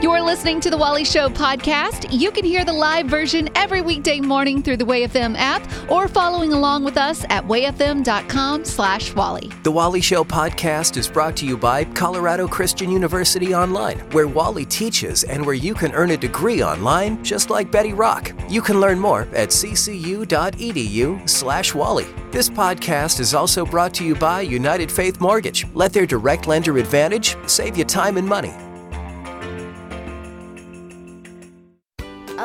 [0.00, 2.16] You're listening to the Wally Show podcast.
[2.16, 6.52] You can hear the live version every weekday morning through the WayFM app or following
[6.52, 9.50] along with us at wayfm.com slash Wally.
[9.64, 14.64] The Wally Show podcast is brought to you by Colorado Christian University Online, where Wally
[14.64, 18.30] teaches and where you can earn a degree online just like Betty Rock.
[18.48, 22.06] You can learn more at ccu.edu slash Wally.
[22.30, 25.66] This podcast is also brought to you by United Faith Mortgage.
[25.74, 28.54] Let their direct lender advantage save you time and money.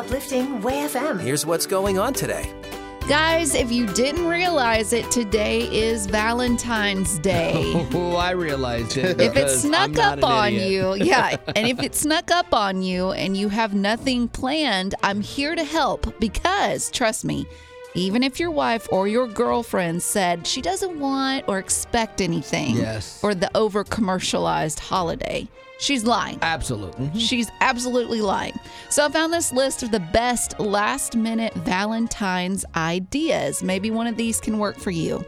[0.04, 1.18] Uplifting Way FM.
[1.18, 2.52] Here's what's going on today.
[3.08, 7.72] Guys, if you didn't realize it, today is Valentine's Day.
[7.94, 9.06] Oh, I realized it.
[9.06, 10.70] if it because I'm snuck up on idiot.
[11.00, 15.22] you, yeah, and if it snuck up on you and you have nothing planned, I'm
[15.22, 17.48] here to help because trust me,
[17.96, 23.22] even if your wife or your girlfriend said she doesn't want or expect anything Yes.
[23.22, 25.48] for the over commercialized holiday,
[25.80, 26.40] she's lying.
[26.42, 27.20] Absolutely.
[27.20, 28.60] She's absolutely lying.
[28.90, 33.64] So I found this list of the best last minute Valentine's ideas.
[33.64, 35.26] Maybe one of these can work for you.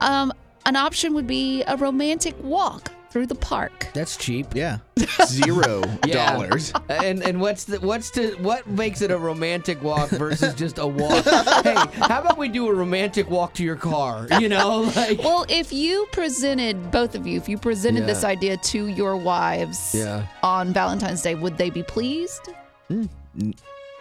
[0.00, 0.32] Um,
[0.66, 3.88] an option would be a romantic walk through the park.
[3.92, 4.54] That's cheap.
[4.54, 4.78] Yeah.
[5.26, 6.32] Zero Yeah.
[6.32, 6.72] dollars.
[6.88, 10.86] And and what's the what's the what makes it a romantic walk versus just a
[10.86, 11.24] walk?
[11.64, 11.74] hey,
[12.08, 14.26] how about we do a romantic walk to your car?
[14.38, 18.06] You know, like Well, if you presented, both of you, if you presented Yeah.
[18.06, 20.26] this idea to your wives Yeah.
[20.42, 22.48] on Valentine's Day, would they be pleased?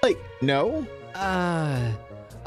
[0.04, 0.86] Like, no?
[1.16, 1.92] uh,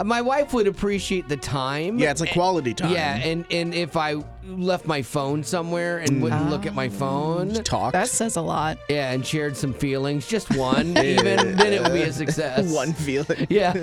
[0.04, 1.98] my wife would appreciate the time.
[1.98, 2.92] Yeah, it's like quality time.
[2.92, 6.50] Yeah, and and if I left my phone somewhere and wouldn't mm.
[6.50, 7.92] look at my phone, Talk.
[7.92, 8.78] That says a lot.
[8.88, 12.72] yeah, and shared some feelings, just one even, then it would be a success.
[12.74, 13.46] one feeling.
[13.52, 13.74] Yeah.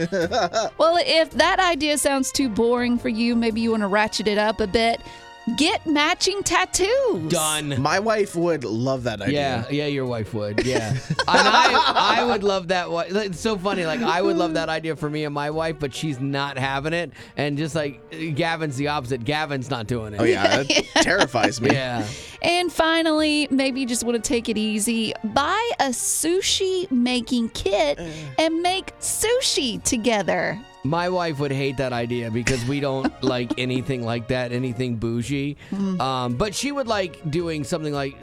[0.77, 4.37] Well, if that idea sounds too boring for you, maybe you want to ratchet it
[4.37, 5.01] up a bit.
[5.57, 7.31] Get matching tattoos.
[7.31, 7.81] Done.
[7.81, 9.65] My wife would love that idea.
[9.69, 10.65] Yeah, yeah, your wife would.
[10.65, 12.91] Yeah, and I, I would love that.
[12.91, 13.07] one.
[13.15, 13.85] It's so funny.
[13.85, 16.93] Like I would love that idea for me and my wife, but she's not having
[16.93, 17.11] it.
[17.37, 19.23] And just like Gavin's the opposite.
[19.23, 20.21] Gavin's not doing it.
[20.21, 20.63] Oh, yeah.
[20.63, 21.71] That terrifies me.
[21.71, 22.05] Yeah.
[22.41, 25.13] And finally, maybe you just want to take it easy.
[25.23, 28.07] Buy a sushi making kit uh.
[28.37, 30.59] and make sushi together.
[30.83, 35.57] My wife would hate that idea because we don't like anything like that, anything bougie.
[35.69, 35.99] Hmm.
[36.01, 38.15] Um, but she would like doing something like.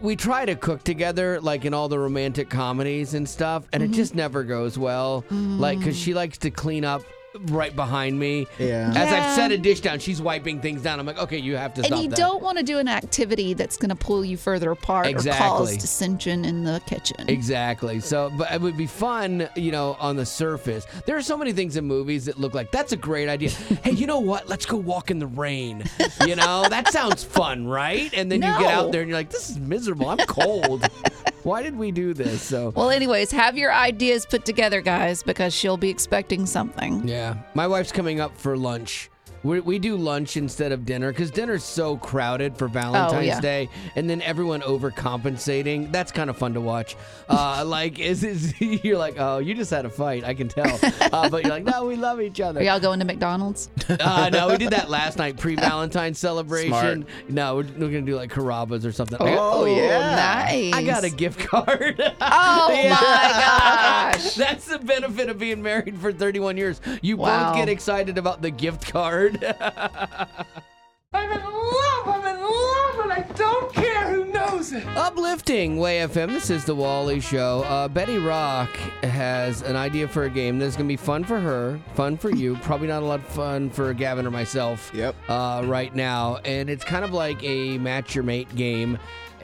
[0.00, 3.86] We try to cook together, like in all the romantic comedies and stuff, and it
[3.86, 3.96] mm-hmm.
[3.96, 5.26] just never goes well.
[5.30, 6.04] Like, because mm.
[6.04, 7.02] she likes to clean up
[7.46, 8.46] right behind me.
[8.58, 8.88] Yeah.
[8.94, 9.28] As Yeah.
[9.28, 10.98] I've set a dish down, she's wiping things down.
[10.98, 12.16] I'm like, okay, you have to And stop you that.
[12.16, 15.46] don't want to do an activity that's going to pull you further apart or Exactly.
[15.48, 17.28] cause dissension in the kitchen.
[17.28, 18.00] Exactly.
[18.00, 20.86] So, but it would be fun, you know, on the surface.
[21.06, 23.50] There are so many things in movies that look like that's a great idea.
[23.84, 24.48] hey, you know what?
[24.48, 25.84] Let's go walk in the rain.
[26.26, 28.12] You know, that sounds fun, right?
[28.14, 28.68] And then you get No.
[28.68, 30.08] out there and you're like, this is miserable.
[30.08, 30.86] I'm cold.
[31.42, 32.42] Why did we do this?
[32.42, 37.06] So, Well, anyways, have your ideas put together, guys, because she'll be expecting something.
[37.08, 37.36] yeah.
[37.54, 39.10] My wife's coming up for lunch.
[39.42, 43.40] We, we do lunch instead of dinner because dinner's so crowded for Valentine's Oh, yeah.
[43.40, 45.90] Day, and then everyone overcompensating.
[45.92, 46.96] That's kind of fun to watch.
[47.28, 50.24] Uh, like, is, is you're like, oh, you just had a fight.
[50.24, 50.78] I can tell,
[51.12, 52.60] uh, but you're like, no, we love each other.
[52.60, 53.70] Are y'all going to McDonald's?
[53.88, 56.68] Uh, no, we did that last night, pre Valentine's celebration.
[56.70, 57.06] Smart.
[57.30, 59.16] No, we're, we're gonna do like Carrabba's or something.
[59.20, 60.44] I got- Oh, yeah.
[60.44, 60.74] nice.
[60.74, 62.00] I got a gift card.
[62.20, 62.90] Oh Yeah.
[62.90, 64.34] my gosh.
[64.34, 66.80] That's the benefit of being married for 31 years.
[67.02, 67.50] You Wow.
[67.52, 69.29] both get excited about the gift card.
[71.12, 72.06] I'm in love.
[72.06, 74.86] I'm in love, and I don't care who knows it.
[74.96, 76.28] Uplifting Way FM.
[76.28, 77.62] This is the Wally Show.
[77.64, 78.70] Uh, Betty Rock
[79.02, 82.56] has an idea for a game that's gonna be fun for her, fun for you.
[82.56, 84.90] Probably not a lot of fun for Gavin or myself.
[84.94, 85.14] Yep.
[85.28, 88.98] Uh, right now, and it's kind of like a match your mate game.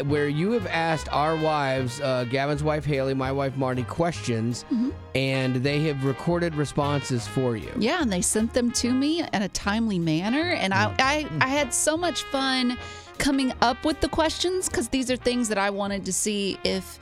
[0.05, 4.65] Where you have asked our wives, uh, Gavin's wife Haley, my wife Marty, questions,
[5.15, 7.73] and they have recorded responses for you.
[7.79, 10.51] Yeah, and they sent them to me in a timely manner.
[10.53, 12.77] And I, I, I had so much fun
[13.19, 16.99] coming up with the questions because these are things that I wanted to see if,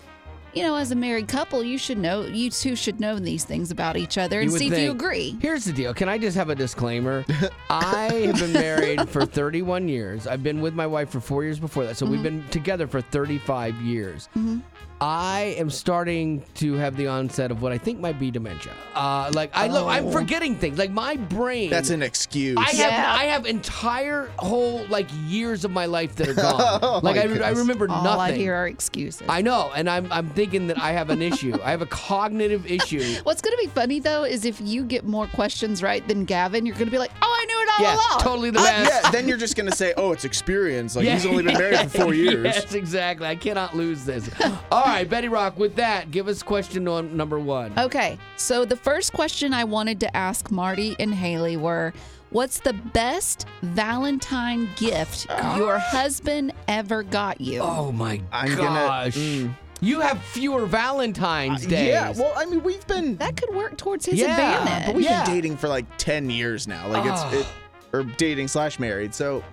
[0.55, 3.71] you know, as a married couple, you should know, you two should know these things
[3.71, 5.37] about each other and You would see if you think- agree.
[5.41, 5.93] Here's the deal.
[5.93, 7.25] Can I just have a disclaimer?
[7.71, 10.27] I have been married for 31 years.
[10.27, 11.97] I've been with my wife for four years before that.
[11.97, 12.41] So we've mm-hmm.
[12.41, 14.29] been together for 35 years.
[14.37, 14.59] Mm-hmm.
[15.07, 18.73] I am starting to have the onset of what I think might be dementia.
[18.95, 20.79] Uh, like I look, I'm forgetting things.
[20.79, 21.69] Like my brain.
[21.69, 22.57] That's an excuse.
[22.57, 23.15] I have Yeah.
[23.15, 26.55] I have entire whole like years of my life that are gone.
[26.83, 27.59] Oh, like my I, I goodness.
[27.59, 28.21] remember All nothing.
[28.21, 29.27] I hear are excuses.
[29.29, 31.55] I know, and I'm I'm thinking that I have an issue.
[31.63, 33.17] I have a cognitive issue.
[33.25, 36.65] What's going to be funny though is if you get more questions right than Gavin,
[36.65, 38.21] you're going to be like, "Oh, I knew it all yeah, along.
[38.21, 39.05] totally the Uh, best.
[39.05, 41.15] yeah, then you're just gonna say, "Oh, it's experience." Like Yeah.
[41.15, 42.45] he's only been married for four years.
[42.47, 43.27] yes, exactly.
[43.27, 44.31] I cannot lose this.
[44.73, 45.59] All right, Betty Rock.
[45.59, 47.73] With that, give us question on number one.
[47.79, 51.93] Okay, so the first question I wanted to ask Marty and Haley were
[52.31, 57.61] What's the best Valentine gift your husband ever got you?
[57.61, 59.15] Oh my I'm gonna- gosh.
[59.15, 59.55] mm.
[59.81, 61.89] You have fewer Valentine's days.
[61.89, 64.87] Yeah, well, I mean, we've been That could work towards his Yeah, advantage.
[64.87, 65.25] but we've Yeah.
[65.25, 66.89] been dating for like ten years now.
[66.89, 67.29] Like Oh.
[67.31, 67.47] it's it,
[67.93, 69.15] or dating slash married.
[69.15, 69.45] So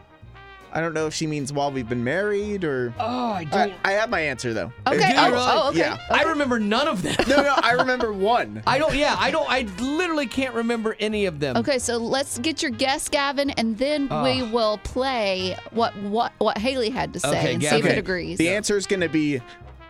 [0.74, 2.94] I don't know if she means while we've been married or.
[3.00, 3.74] oh, I I, don't.
[3.84, 4.72] I have my answer though.
[4.88, 4.98] Okay.
[4.98, 5.46] It- I- oh, really?
[5.48, 5.80] Oh, okay.
[5.80, 5.98] Yeah.
[6.10, 7.16] I remember none of them.
[7.28, 8.64] No, no, I remember one.
[8.66, 8.96] I don't.
[8.96, 9.50] Yeah, I don't.
[9.50, 11.58] I literally can't remember any of them.
[11.58, 14.24] Okay, so let's get your guess, Gavin, and then Oh.
[14.24, 17.92] we will play what what what Haley had to say Okay, and see if Gavin.
[17.92, 18.38] it agrees.
[18.38, 19.42] The answer is going to be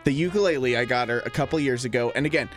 [0.04, 2.12] the ukulele I got her a couple years ago.
[2.16, 2.50] And again,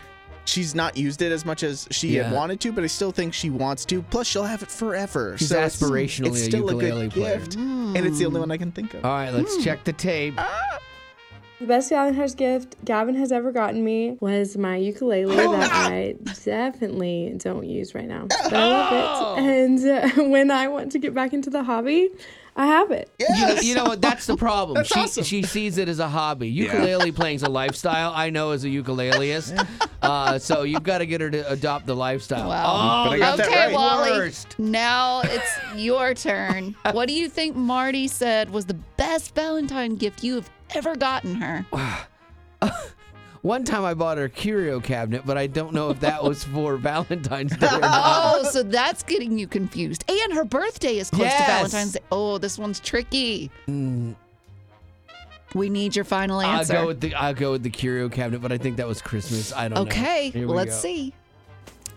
[0.45, 3.33] she's not used it as much as she had wanted to, but I still think
[3.33, 4.01] she wants to.
[4.03, 5.37] Plus, she'll have it forever.
[5.37, 7.39] She's so it's- aspirationally it's a still ukulele a good player.
[7.39, 9.03] gift, and it's the only one I can think of.
[9.05, 10.35] All right, let's check the tape.
[11.59, 17.33] The best Valentine's gift Gavin has ever gotten me was my ukulele that I definitely
[17.37, 18.25] don't use right now.
[18.27, 19.41] But I love it.
[19.43, 22.09] And uh, when I want to get back into the hobby,
[22.57, 23.11] I have it.
[23.19, 23.63] You know, Yes.
[23.65, 24.01] you know what?
[24.01, 24.75] That's the problem.
[24.75, 25.23] That's she awesome.
[25.25, 26.47] she sees it as a hobby.
[26.47, 28.13] Ukulele playing's a lifestyle.
[28.15, 29.67] I know as a ukuleleist.
[30.01, 32.47] uh, so you've got to get her to adopt the lifestyle.
[32.47, 32.63] Wow.
[32.65, 33.73] Oh, But I got that okay, right.
[33.73, 34.11] Wally.
[34.11, 34.57] Worst.
[34.57, 36.75] Now it's your turn.
[36.93, 41.35] what do you think Marty said was the best Valentine gift you have ever gotten
[41.35, 41.65] her?
[43.45, 46.43] One time I bought her a curio cabinet, but I don't know if that was
[46.55, 48.35] for Valentine's Day or oh, not.
[48.39, 50.03] Oh, so that's getting you confused.
[50.09, 51.41] And her birthday is close Yes.
[51.45, 51.99] to Valentine's Day.
[52.11, 53.51] Oh, this one's tricky.
[53.67, 54.13] Hmm.
[55.53, 56.73] We need your final I'll answer.
[56.73, 59.53] go with the I'll go with the curio cabinet, but I think that was Christmas.
[59.53, 59.81] I don't know.
[59.91, 60.77] okay, Here we let's go.
[60.81, 61.13] see.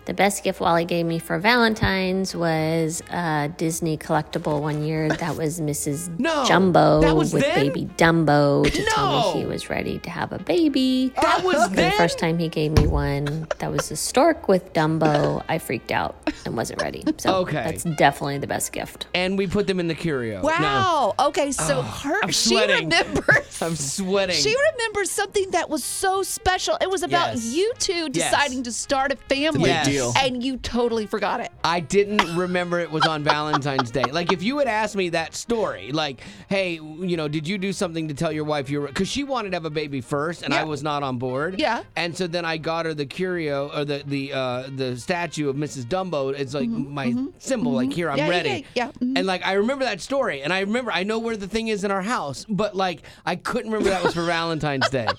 [0.09, 5.11] The best gift Wally gave me for Valentine's was a Disney collectible one year.
[5.11, 6.09] That was Mrs.
[6.19, 7.55] No, Jumbo was with then?
[7.67, 11.13] baby Dumbo to tell me he was ready to have a baby.
[11.21, 14.73] That was And the first time he gave me one that was a stork with
[14.73, 16.17] Dumbo, I freaked out
[16.47, 17.05] and wasn't ready.
[17.19, 17.63] So Okay.
[17.65, 19.09] that's definitely the best gift.
[19.15, 20.41] and we put them in the curio.
[20.41, 21.15] No, Wow.
[21.21, 22.89] Okay, so her I'm she sweating.
[22.89, 23.59] remembers.
[23.63, 24.37] I'm sweating.
[24.37, 26.79] She remembers something that was so special.
[26.81, 27.45] It was about Yes.
[27.55, 28.31] you two Yes.
[28.31, 29.65] deciding to start a family.
[29.71, 30.13] big deal.
[30.17, 31.51] And you totally forgot it.
[31.65, 34.05] I didn't remember it was on Valentine's Day.
[34.05, 37.73] Like, if you had asked me that story, like, hey, you know, did you do
[37.73, 40.43] something to tell your wife you were, because she wanted to have a baby first,
[40.43, 41.59] and I was not on board.
[41.59, 41.83] Yeah.
[41.97, 45.57] And so then I got her the curio or the the uh, the statue of
[45.57, 45.85] Mrs.
[45.87, 46.33] Dumbo.
[46.39, 47.73] It's like my symbol.
[47.73, 48.27] Like, here, I'm Mm-hmm.
[48.31, 48.67] Yeah, ready.
[48.75, 48.91] yeah, yeah.
[48.93, 49.19] Mhm.
[49.19, 51.85] And like, I remember that story, and I remember I know where the thing is
[51.85, 55.07] in our house, but like, I couldn't remember that was for Valentine's Day.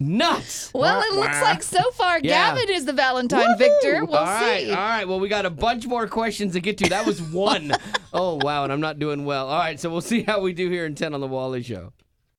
[0.00, 0.70] Nuts.
[0.72, 2.54] Well, it looks like so far Yeah.
[2.54, 4.04] Gavin is the Valentine victor.
[4.04, 4.70] We'll all right, see.
[4.70, 5.08] all right.
[5.08, 6.88] Well, we got a bunch more questions to get to.
[6.88, 7.72] That was one.
[8.12, 9.48] oh, wow, and I'm not doing well.
[9.48, 11.92] All right, so we'll see how we do here in 10 on the Wally Show.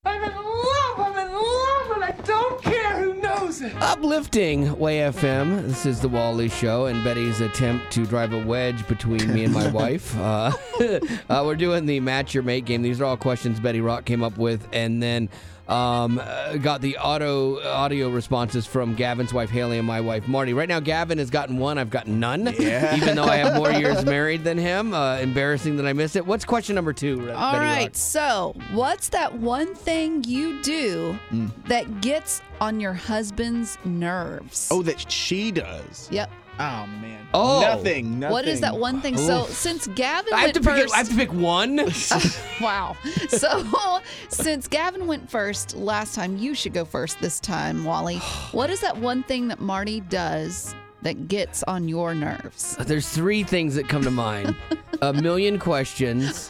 [0.05, 3.73] I'm in love, I'm in love, and I don't care who knows it.
[3.81, 5.63] Uplifting Way FM.
[5.67, 9.53] This is the Wally Show and Betty's attempt to drive a wedge between me and
[9.53, 10.17] my wife.
[10.17, 10.53] Uh,
[11.29, 12.81] uh, we're doing the match your mate game.
[12.81, 15.27] These are all questions Betty Rock came up with, and then
[15.69, 20.53] um, uh, got the auto audio responses from Gavin's wife Haley and my wife Marty.
[20.53, 21.77] Right now, Gavin has gotten one.
[21.77, 22.53] I've gotten none.
[22.59, 22.95] Yeah.
[22.97, 24.93] Even though I have more years married than him.
[24.93, 26.25] Uh, embarrassing that I missed it.
[26.25, 27.21] What's question number two?
[27.21, 27.83] Re- All Betty right.
[27.83, 27.95] Rock?
[27.95, 31.51] So, what's that one thing you do Mm.
[31.67, 34.69] that gets on your husband's nerves?
[34.71, 36.07] Oh, that she does.
[36.11, 36.31] Yep.
[36.59, 37.19] Oh man.
[37.33, 37.61] Oh.
[37.61, 38.19] nothing.
[38.19, 38.31] Nothing.
[38.33, 39.15] What is that one thing?
[39.15, 39.49] So, Oof.
[39.51, 40.81] since Gavin I have went to pick.
[40.81, 41.77] first, I have to pick one.
[42.61, 42.97] wow.
[43.29, 48.17] So, since Gavin went first last time, you should go first this time, Wally.
[48.51, 52.75] What is that one thing that Marty does that gets on your nerves?
[52.77, 54.55] There's three things that come to mind:
[55.01, 56.49] a million questions,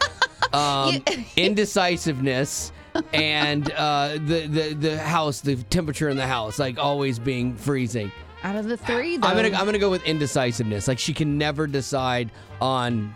[0.54, 1.04] um,
[1.36, 2.72] indecisiveness,
[3.14, 8.12] and uh, the the the house, the temperature in the house, like always being freezing.
[8.44, 10.88] Out of the three, though, I'm gonna I'm gonna go with indecisiveness.
[10.88, 12.32] Like she can never decide
[12.62, 13.14] on.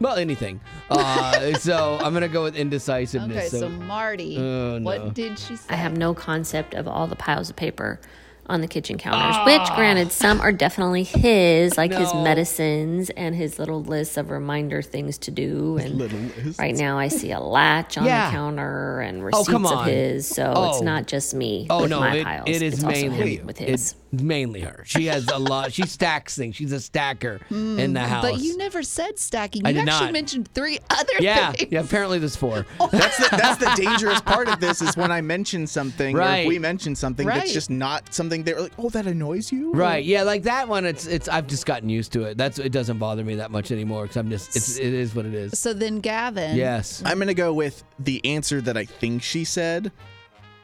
[0.00, 0.60] Well, anything.
[0.90, 3.36] Uh, so I'm gonna go with indecisiveness.
[3.54, 4.84] Okay, so Marty, Oh, no.
[4.84, 5.66] what did she say?
[5.68, 8.00] I have no concept of all the piles of paper
[8.46, 13.58] on the kitchen counters, which, granted, some are definitely his, like his medicines and his
[13.58, 15.76] little list of reminder things to do.
[15.78, 18.26] And right now, I see a latch on Yeah.
[18.26, 20.26] the counter and Oh, receipts come of his.
[20.26, 20.70] So Oh.
[20.70, 22.44] it's not just me Oh with no, my it, piles.
[22.48, 23.68] it is it's also him mainly with his.
[24.12, 24.82] It's mainly her.
[24.84, 25.72] She has a lot.
[25.72, 26.56] She stacks things.
[26.56, 28.24] She's a stacker in the house.
[28.24, 29.62] Mm, But you never said stacking.
[29.62, 30.12] You I did actually not.
[30.12, 31.70] mentioned three other yeah, things.
[31.70, 31.80] yeah.
[31.80, 32.66] Apparently, there's four.
[32.90, 36.46] That's the, that's the dangerous part of this is when I mention something or if
[36.48, 37.38] we mention something Right.
[37.40, 40.04] that's just not something something, they're like, "Oh, that annoys you." Right.
[40.04, 40.84] Yeah, like that one.
[40.86, 41.28] It's it's.
[41.28, 42.36] I've just gotten used to it.
[42.38, 42.70] That's it.
[42.72, 44.56] Doesn't bother me that much anymore because I'm just.
[44.56, 45.58] It's it is what it is.
[45.58, 46.56] So then, Gavin.
[46.56, 47.02] Yes.
[47.04, 49.92] I'm gonna go with the answer that I think she said,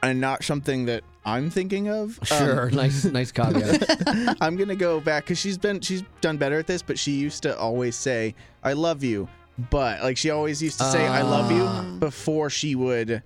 [0.03, 2.19] and not something that I'm thinking of.
[2.19, 2.69] Um, Sure.
[2.71, 4.37] nice nice caveat.
[4.41, 7.43] I'm gonna go back because she's been she's done better at this, but she used
[7.43, 9.27] to always say "I love you,"
[9.69, 13.23] but like she always used to say "I love you" before she would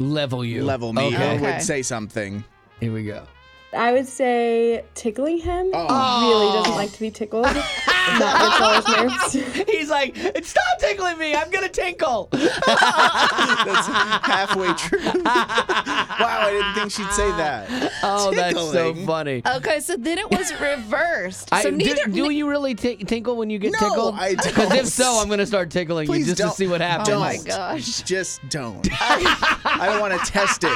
[0.00, 0.62] Level you.
[0.62, 1.16] level me Okay.
[1.16, 1.52] or Okay.
[1.54, 2.44] would say something.
[2.80, 3.24] Here we go.
[3.72, 5.70] I would say tickling him.
[5.74, 6.20] Oh.
[6.20, 7.44] He really doesn't like to be tickled.
[7.44, 9.66] that gets all his nerves.
[9.70, 11.34] He's like, stop tickling me.
[11.34, 12.28] I'm gonna tinkle.
[12.32, 13.86] That's
[14.26, 15.00] halfway true.
[15.22, 17.92] wow, I didn't think she'd say that.
[18.02, 19.42] Oh, that's so funny.
[19.46, 21.48] Okay, so then it was reversed.
[21.52, 22.06] I, so do, neither.
[22.06, 24.14] do you really ti- tinkle when you get No, tickled?
[24.16, 26.50] I Because if so, I'm gonna start tickling you just don't.
[26.50, 27.10] to see what happens.
[27.10, 28.02] oh my gosh.
[28.02, 28.86] Just don't.
[29.00, 30.70] I don't want to test it.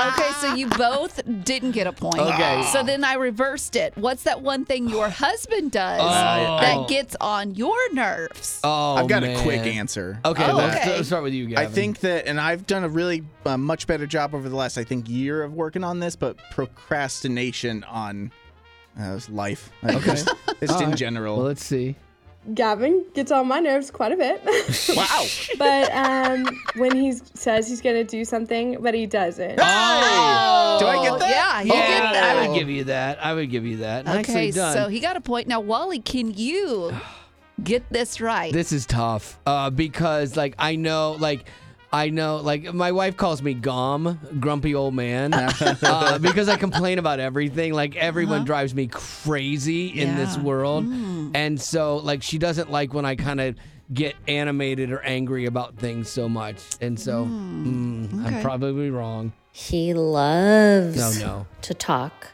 [0.00, 2.16] Okay, so you both didn't get a point.
[2.32, 2.62] Okay.
[2.72, 3.96] So then I reversed it.
[3.96, 6.58] What's that one thing your husband does Oh.
[6.60, 8.60] that gets on your nerves?
[8.64, 9.36] Oh, I've got man.
[9.38, 10.18] a quick answer.
[10.24, 10.96] Okay, Oh, let's, okay.
[10.96, 11.66] let's start with you, Gavin.
[11.66, 14.78] I think that, and I've done a really uh, much better job over the last,
[14.78, 18.32] I think, year of working on this, but procrastination on
[18.98, 19.70] uh, life.
[19.84, 19.98] Okay.
[20.00, 20.28] Just,
[20.60, 20.96] just in right.
[20.98, 21.36] general.
[21.36, 21.96] Well, let's see.
[22.52, 24.42] Gavin gets on my nerves quite a bit.
[24.96, 25.24] wow.
[25.58, 26.44] but um,
[26.76, 29.58] when he says he's going to do something, but he doesn't.
[29.58, 30.76] Hey!
[30.78, 31.30] Do I get that?
[31.30, 32.36] Yeah, you Yeah, get that.
[32.36, 33.24] I would give you that.
[33.24, 34.04] I would give you that.
[34.06, 34.74] Nicely Okay, done.
[34.74, 35.48] so he got a point.
[35.48, 36.92] Now, Wally, can you
[37.62, 38.52] get this right?
[38.52, 41.44] This is tough uh, because, like, I know, like,
[41.92, 45.32] I know, like, my wife calls me Gom, grumpy old man,
[45.84, 47.72] uh, because I complain about everything.
[47.72, 50.42] Like, everyone drives me crazy in this Yeah.
[50.42, 50.86] world.
[51.34, 53.54] And so, like, she doesn't like when I kind of
[53.92, 56.56] get animated or angry about things so much.
[56.80, 59.32] And so, mm, I'm probably wrong.
[59.52, 61.46] He loves No, no.
[61.62, 62.28] to talk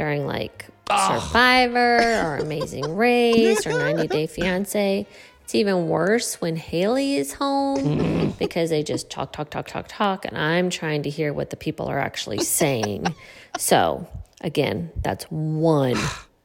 [0.00, 5.06] during like Survivor or Amazing Race or 90 Day Fiance.
[5.42, 8.30] It's even worse when Haley is home mm-hmm.
[8.38, 11.56] because they just talk, talk, talk, talk, talk, and I'm trying to hear what the
[11.56, 13.14] people are actually saying.
[13.58, 14.08] so,
[14.40, 15.96] again, that's one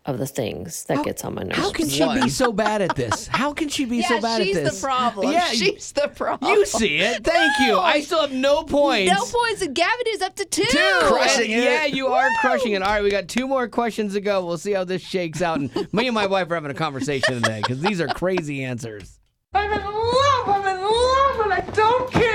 [0.06, 1.58] of the things that gets on my nerves.
[1.58, 3.28] How can she be so bad at this?
[3.28, 4.74] How can she be yeah, so bad at this?
[4.74, 5.32] She's the problem.
[5.32, 6.52] Yeah, she's the problem.
[6.52, 7.24] you see it.
[7.24, 7.80] Thank you.
[7.80, 9.12] I still have no points.
[9.12, 10.64] No points, and Gavin is up to two.
[10.64, 11.00] Two.
[11.02, 11.64] Crushing it.
[11.64, 12.84] Yeah, you are crushing it.
[12.84, 14.46] All right, we got two more questions to go.
[14.46, 15.60] We'll see how this shakes out.
[15.60, 19.20] And me and my wife are having a conversation today because these are crazy answers.
[19.54, 22.35] I'm in love, I'm in love, and I don't care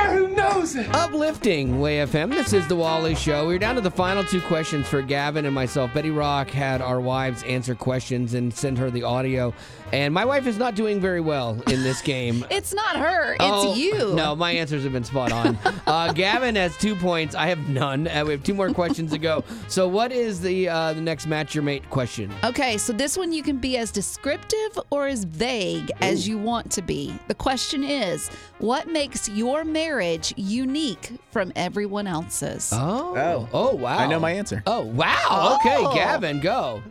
[0.77, 2.31] Uplifting Way FM.
[2.31, 3.47] This is the Wally Show.
[3.47, 5.93] We're down to the final two questions for Gavin and myself.
[5.93, 9.53] Betty Rock had our wives answer questions and send her the audio.
[9.93, 12.45] And my wife is not doing very well in this game.
[12.61, 13.33] It's not her.
[13.35, 14.15] It's Oh, you.
[14.15, 15.59] No, my answers have been spot on.
[15.87, 17.35] Uh, Gavin has two points.
[17.35, 18.07] I have none.
[18.07, 19.43] Uh, we have two more questions to go.
[19.67, 22.31] So, what is the uh, the next match your mate question?
[22.45, 26.71] Okay, so this one you can be as descriptive or as vague as you want
[26.73, 27.15] to be.
[27.29, 28.29] The question is,
[28.59, 32.71] what makes your marriage unique from everyone else's?
[32.73, 33.49] Oh, Oh.
[33.53, 33.99] oh, wow!
[33.99, 34.63] I know my answer.
[34.67, 35.59] Oh, wow!
[35.61, 35.95] Okay, Oh.
[35.95, 36.83] Gavin, go.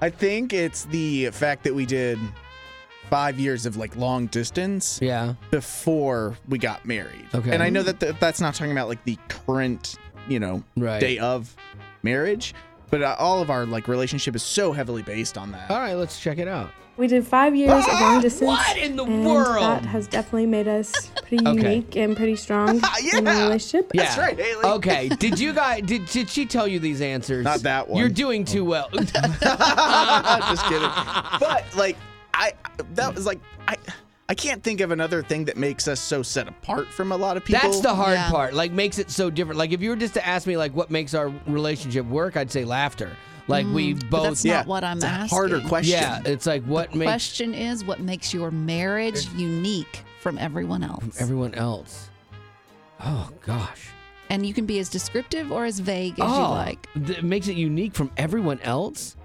[0.00, 2.18] I think it's the fact that we did
[3.08, 5.34] five years of like long distance Yeah.
[5.50, 7.24] before we got married.
[7.34, 7.52] Okay.
[7.52, 9.94] And I know that th- that's not talking about like the current,
[10.28, 11.00] you know, Right.
[11.00, 11.54] day of
[12.02, 12.52] marriage,
[12.90, 15.70] but uh, all of our like relationship is so heavily based on that.
[15.70, 16.70] All right, let's check it out.
[16.96, 18.48] We did five years of long distance.
[18.48, 19.60] What in the and world?
[19.62, 21.56] That has definitely made us pretty Okay.
[21.74, 23.18] unique and pretty strong in Yeah.
[23.34, 23.90] our relationship.
[23.92, 24.04] Yeah.
[24.04, 24.64] That's right, Haley.
[24.64, 25.08] Okay.
[25.18, 25.82] Did you guys?
[25.82, 27.44] Did did she tell you these answers?
[27.44, 28.00] Not that one.
[28.00, 28.70] You're doing too oh.
[28.70, 28.88] well.
[28.92, 30.90] Just kidding.
[31.40, 31.96] But like
[32.32, 32.52] I
[32.94, 33.76] that was like I
[34.28, 37.36] I can't think of another thing that makes us so set apart from a lot
[37.36, 37.60] of people.
[37.62, 38.30] That's the hard Yeah.
[38.30, 38.54] part.
[38.54, 39.58] Like makes it so different.
[39.58, 42.50] Like if you were just to ask me like what makes our relationship work, I'd
[42.50, 43.16] say laughter.
[43.48, 45.36] Like we But both that's yeah, not what I'm it's a asking.
[45.36, 45.92] harder question.
[46.00, 51.02] Yeah, it's like what makes Question is, what makes your marriage unique from everyone else?
[51.04, 52.08] From everyone else.
[53.00, 53.88] Oh gosh.
[54.30, 56.88] and you can be as descriptive or as vague as oh, you like.
[57.06, 59.16] th- makes it unique from everyone else.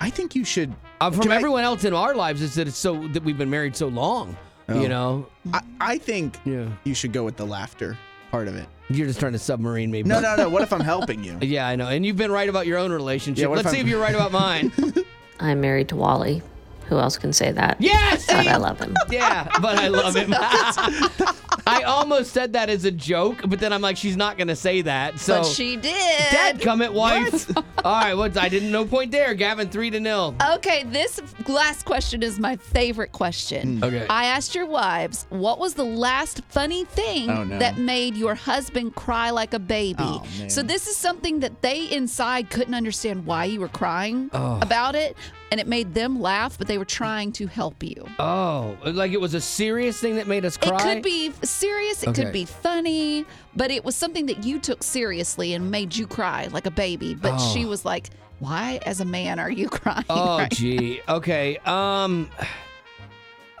[0.00, 2.66] I think you should Uh, from Can I- everyone else in our lives is that
[2.66, 4.36] it's so that we've been married so long.
[4.68, 4.80] Oh.
[4.80, 5.26] You know.
[5.52, 6.66] I, I think Yeah.
[6.84, 7.96] you should go with the laughter
[8.32, 8.66] part of it.
[8.90, 10.02] You're just trying to submarine me.
[10.02, 10.48] No, but- no, no.
[10.50, 11.38] What if I'm helping you?
[11.42, 11.88] Yeah, I know.
[11.88, 13.42] And you've been right about your own relationship.
[13.42, 14.72] Yeah, what Let's if see I'm- if you're right about mine.
[15.40, 16.42] I'm married to Wally.
[16.88, 17.78] Who else can say that?
[17.80, 18.26] yes.
[18.26, 18.94] But I love him.
[19.10, 20.34] Yeah, but I love him.
[21.66, 24.82] I almost said that as a joke, but then I'm like, she's not gonna say
[24.82, 25.18] that.
[25.18, 26.18] So but she did.
[26.30, 27.50] Dad, come at wife.
[27.84, 28.36] All right, what?
[28.36, 28.70] I didn't.
[28.70, 29.34] No point there.
[29.34, 30.34] Gavin, three to nil.
[30.54, 33.78] Okay, this last question is my favorite question.
[33.78, 33.84] Hmm.
[33.84, 34.06] Okay.
[34.08, 37.58] I asked your wives, what was the last funny thing Oh, no.
[37.58, 39.96] that made your husband cry like a baby?
[40.00, 40.50] Oh, man.
[40.50, 44.58] so this is something that they inside couldn't understand why you were crying Oh.
[44.62, 45.16] about it,
[45.50, 48.06] and it made them laugh, but they were trying to help you.
[48.18, 50.76] Oh, like it was a serious thing that made us cry.
[50.76, 52.24] It could be serious, it Okay.
[52.24, 53.24] could be funny,
[53.54, 57.14] but it was something that you took seriously and made you cry like a baby.
[57.14, 57.52] But Oh.
[57.54, 58.10] she was like,
[58.40, 61.00] "Why, as a man, are you crying?" Oh, right gee.
[61.08, 61.58] Okay.
[61.66, 62.28] Um.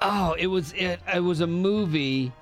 [0.02, 1.00] Oh, it was it.
[1.14, 2.32] It was a movie,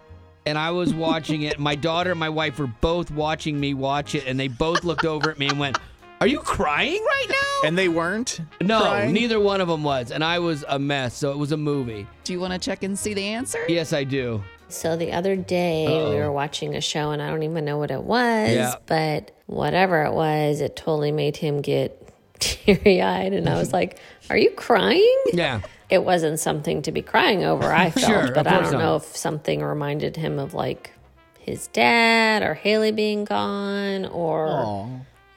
[0.46, 1.58] and I was watching it.
[1.58, 5.04] My daughter and my wife were both watching me watch it, and they both looked
[5.04, 5.78] over at me and went,
[6.22, 8.40] "Are you crying right now?" And they weren't.
[8.60, 9.12] no, crying?
[9.12, 11.16] neither one of them was, and I was a mess.
[11.16, 12.06] So it was a movie.
[12.24, 13.58] Do you want to check and see the answer?
[13.68, 14.42] Yes, I do.
[14.68, 16.16] So the other day we Uh-oh.
[16.16, 18.74] were watching a show and I don't even know what it was, Yeah.
[18.86, 22.08] but whatever it was, it totally made him get
[22.40, 23.34] teary eyed.
[23.34, 23.98] And I was like,
[24.30, 25.22] Are you crying?
[25.32, 25.60] Yeah.
[25.90, 28.78] It wasn't something to be crying over, I felt, Sure, but I don't not.
[28.78, 30.90] know if something reminded him of like
[31.38, 34.88] his dad or Haley being gone or Aw.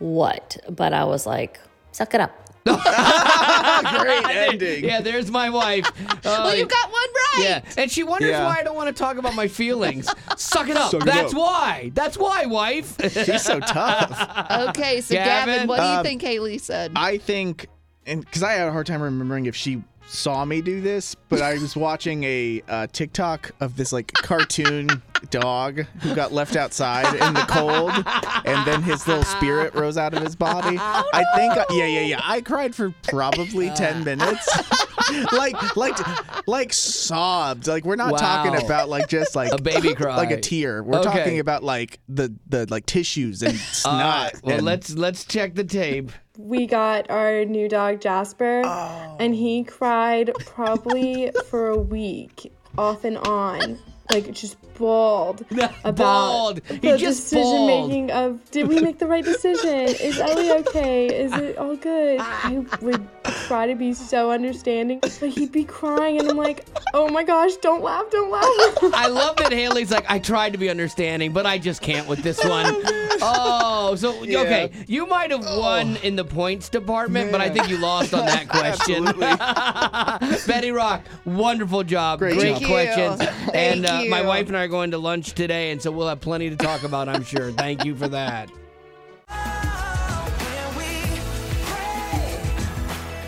[0.05, 0.57] What.
[0.69, 1.59] But I was like,
[1.91, 2.31] Suck it up.
[2.65, 4.83] Great ending.
[4.83, 5.85] Yeah, there's my wife.
[6.25, 7.39] Well, Uh, you got one right.
[7.43, 8.45] Yeah, and she wonders Yeah.
[8.45, 10.07] why I don't want to talk about my feelings.
[10.37, 10.89] Suck it up.
[10.91, 11.39] Suck it That's up.
[11.39, 11.91] why.
[11.93, 12.95] That's why, wife.
[13.01, 14.11] She's so tough.
[14.69, 15.53] Okay, so Gavin?
[15.53, 16.93] Gavin, what do you Um, think Haley said?
[16.95, 17.67] I think,
[18.07, 21.41] and because I had a hard time remembering if she saw me do this, but
[21.41, 24.87] I was watching a uh, TikTok of this like cartoon
[25.31, 27.91] dog who got left outside in the cold,
[28.45, 30.77] and then his little spirit rose out of his body.
[30.79, 32.21] I think, yeah, yeah, yeah.
[32.23, 34.47] I cried for probably ten minutes.
[35.33, 35.97] like, like,
[36.47, 37.67] like sobbed.
[37.67, 38.17] Like we're not Wow.
[38.19, 40.15] talking about like just like A baby cry.
[40.17, 40.83] like a tear.
[40.83, 41.09] We're Okay.
[41.09, 44.33] talking about like the the like tissues and snot.
[44.33, 46.11] Right, well, and- let's let's check the tape.
[46.37, 49.17] We got our new dog Jasper, oh.
[49.19, 53.79] and he cried probably for a week, off and on,
[54.11, 55.45] like just bawled
[55.83, 56.61] about Bawled.
[56.67, 57.89] The decision bawled.
[57.89, 59.69] making of did we make the right decision?
[59.79, 61.07] Is Ellie okay?
[61.07, 62.19] Is it all good?
[62.19, 63.07] I would
[63.47, 67.55] try to be so understanding, but he'd be crying, and I'm like, oh my gosh,
[67.57, 68.93] don't laugh, don't laugh.
[68.93, 72.21] I love that Haley's like, I tried to be understanding, but I just can't with
[72.21, 72.65] this one.
[73.21, 77.77] Oh, so okay, you might have won in the points department, but I think you
[77.77, 79.05] lost on that question.
[80.47, 82.69] Betty Rock, wonderful job, Great great job.
[82.69, 83.21] questions,
[83.53, 86.21] and uh, my wife and I are going to lunch today, and so we'll have
[86.21, 87.09] plenty to talk about.
[87.09, 87.51] I'm sure.
[87.51, 88.49] Thank you for that.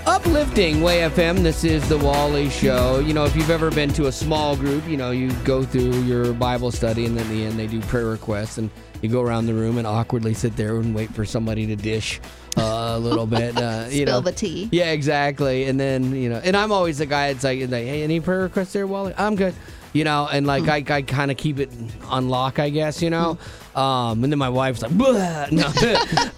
[0.07, 1.43] Uplifting Way FM.
[1.43, 2.99] This is the Wally Show.
[2.99, 5.91] You know, if you've ever been to a small group, you know, you go through
[6.03, 8.69] your Bible study, and then at the end they do prayer requests, and
[9.01, 12.21] you go around the room and awkwardly sit there and wait for somebody to dish
[12.57, 13.57] uh, a little bit.
[13.57, 14.69] Uh, you Spill know, the tea.
[14.71, 15.65] yeah, exactly.
[15.65, 18.39] And then you know, and I'm always the guy that's like, like hey, any prayer
[18.43, 19.13] requests there, Wally?
[19.17, 19.55] I'm good.
[19.91, 21.69] You know, and like I, I kind of keep it
[22.05, 23.01] on lock, I guess.
[23.01, 23.37] You know,
[23.77, 25.71] um, and then my wife's like, "Blah." no,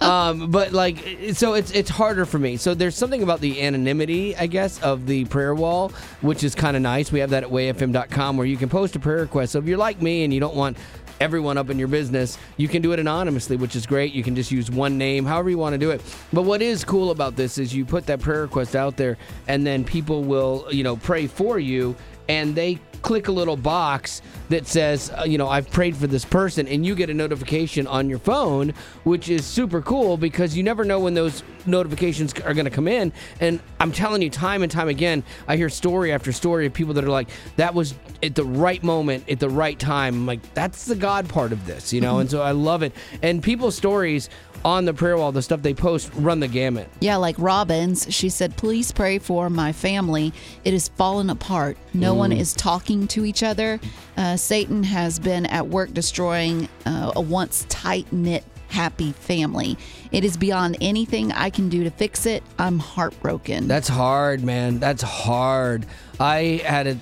[0.00, 0.98] um, but like,
[1.32, 2.58] so it's it's harder for me.
[2.58, 5.88] So there's something about the anonymity, I guess, of the prayer wall,
[6.20, 7.10] which is kind of nice.
[7.10, 9.52] We have that at wayfm.com where you can post a prayer request.
[9.52, 10.76] So if you're like me and you don't want
[11.18, 12.38] everyone up in your business.
[12.56, 14.14] You can do it anonymously, which is great.
[14.14, 16.00] You can just use one name, however you want to do it.
[16.32, 19.66] But what is cool about this is you put that prayer request out there, and
[19.66, 21.94] then people will, you know, pray for you,
[22.28, 26.24] and they click a little box that says, uh, you know, I've prayed for this
[26.24, 30.62] person, and you get a notification on your phone, which is super cool because you
[30.62, 33.12] never know when those notifications are going to come in.
[33.40, 36.94] And I'm telling you, time and time again, I hear story after story of people
[36.94, 40.14] that are like, that was at the right moment, at the right time.
[40.14, 42.18] I'm like, that's the God part of this, you know?
[42.18, 42.92] and so I love it.
[43.22, 44.28] And people's stories
[44.64, 46.88] on the prayer wall, the stuff they post, run the gamut.
[47.00, 50.32] Yeah, like Robbins, she said, Please pray for my family.
[50.64, 51.76] It has fallen apart.
[51.94, 53.80] No one is talking to each other.
[54.16, 59.78] Uh, Satan has been at work destroying uh, a once tight knit, happy family.
[60.12, 62.42] It is beyond anything I can do to fix it.
[62.58, 63.66] I'm heartbroken.
[63.68, 64.78] That's hard, man.
[64.78, 65.86] That's hard.
[66.18, 66.98] I had a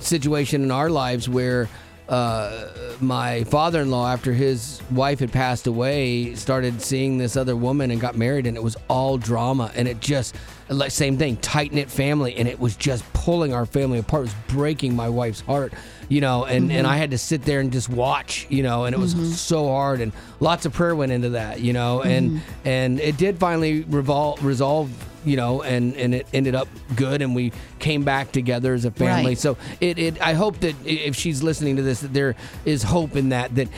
[0.00, 1.68] situation in our lives where
[2.08, 2.68] uh,
[3.00, 8.16] my father-in-law, after his wife had passed away, started seeing this other woman and got
[8.16, 10.34] married, and it was all drama, and it just
[10.68, 14.20] like same thing, tight knit family, and it was just pulling our family apart.
[14.20, 15.72] It was breaking my wife's heart,
[16.08, 16.86] you know, and and mm-hmm.
[16.86, 19.26] I had to sit there and just watch, you know, and it was mm-hmm.
[19.26, 22.68] so hard, and lots of prayer went into that, you know, and mm-hmm.
[22.68, 24.90] and it did finally revol- resolve
[25.24, 28.90] you know, and and it ended up good, and we came back together as a
[28.90, 29.32] family.
[29.32, 29.38] Right.
[29.38, 33.16] So it, it I hope that if she's listening to this, that there is hope
[33.16, 33.68] in that that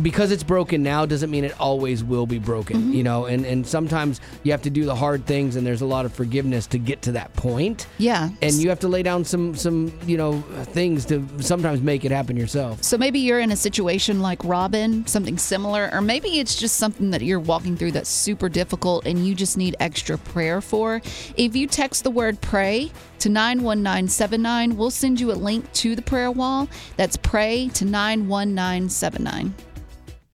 [0.00, 2.92] because it's broken now doesn't mean it always will be broken, Mm-hmm.
[2.92, 5.86] you know, and and sometimes you have to do the hard things, and there's a
[5.86, 7.86] lot of forgiveness to get to that point.
[7.98, 8.30] Yeah.
[8.40, 10.40] And you have to lay down some some you know
[10.72, 12.82] things to sometimes make it happen yourself.
[12.82, 17.10] So maybe you're in a situation like Robin, something similar, or maybe it's just something
[17.10, 21.02] that you're walking through that's super difficult and you just need extra prayer for.
[21.36, 26.02] If you text the word pray to 91979, we'll send you a link to the
[26.02, 26.68] prayer wall.
[26.96, 29.54] That's pray to 91979.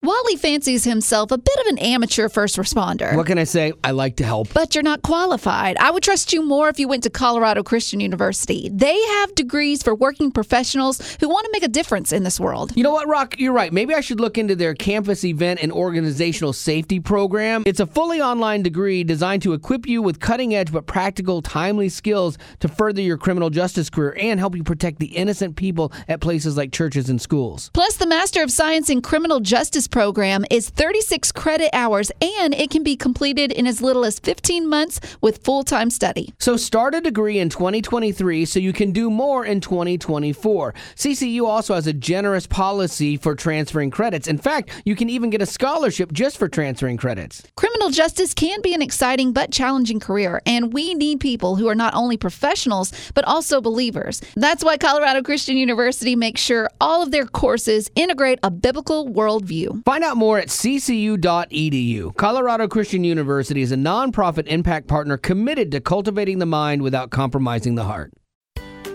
[0.04, 3.16] Wally fancies himself a bit of an amateur first responder.
[3.16, 3.72] What can I say?
[3.86, 4.54] I like to help.
[4.54, 5.78] But you're not qualified.
[5.78, 8.70] I would trust you more if you went to Colorado Christian University.
[8.70, 12.74] They have degrees for working professionals who want to make a difference in this world.
[12.76, 13.40] You know what, Rock?
[13.40, 13.72] You're right.
[13.72, 17.64] Maybe I should look into their campus event and organizational safety program.
[17.66, 21.88] It's a fully online degree designed to equip you with cutting edge but practical, timely
[21.88, 26.20] skills to further your criminal justice career and help you protect the innocent people at
[26.20, 27.72] places like churches and schools.
[27.74, 32.72] Plus, the Master of Science in Criminal Justice program is 36 credit hours and it
[32.72, 36.34] can be completed in as little as 15 months with full time study.
[36.40, 40.74] So start a degree in 2023 so you can do more in 2024.
[40.96, 44.28] CCU also has a generous policy for transferring credits.
[44.28, 47.44] In fact, you can even get a scholarship just for transferring credits.
[47.56, 51.76] Criminal justice can be an exciting but challenging career, and we need people who are
[51.76, 54.22] not only professionals but also believers.
[54.36, 59.83] That's why Colorado Christian University makes sure all of their courses integrate a biblical worldview.
[59.86, 62.16] Find out more at ccu.edu.
[62.16, 67.76] Colorado Christian University is a nonprofit impact partner committed to cultivating the mind without compromising
[67.76, 68.14] the heart.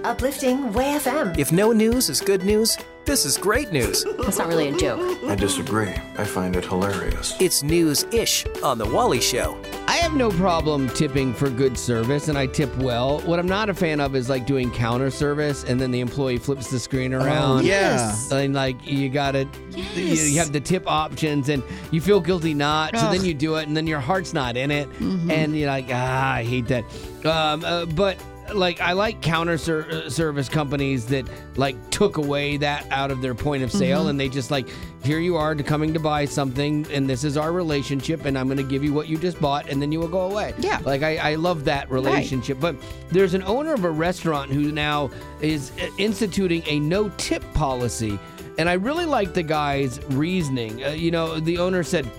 [0.04, 1.36] Uplifting Way FM.
[1.36, 4.04] If no news is good news, this is great news.
[4.18, 5.18] That's not really a joke.
[5.24, 5.94] I disagree.
[6.18, 7.34] I find it hilarious.
[7.40, 9.60] It's news ish on The Wally Show.
[9.88, 13.20] I have no problem tipping for good service and I tip well.
[13.20, 16.36] What I'm not a fan of is like doing counter service and then the employee
[16.38, 17.64] flips the screen around.
[17.64, 18.14] yeah.
[18.30, 20.30] And like you gotta, you, Yes.
[20.30, 22.94] you have the tip options and you feel guilty not.
[22.96, 23.24] So then Ugh.
[23.26, 24.86] you do it and then your heart's not in it.
[25.00, 26.84] And you're like, ah, I hate that.
[27.24, 28.18] Um, uh, but
[28.54, 33.20] like I like counter ser- uh, service companies that like took away that out of
[33.22, 34.68] their point of sale and they just like
[35.04, 38.46] here you are to coming to buy something and this is our relationship and I'm
[38.46, 40.54] going to give you what you just bought and then you will go away.
[40.58, 40.80] Yeah.
[40.84, 42.58] Like I, I love that relationship.
[42.60, 42.76] But
[43.10, 48.18] there's an owner of a restaurant who now is uh, instituting a no tip policy
[48.58, 50.84] and I really like the guy's reasoning.
[50.84, 52.10] Uh, you know, the owner said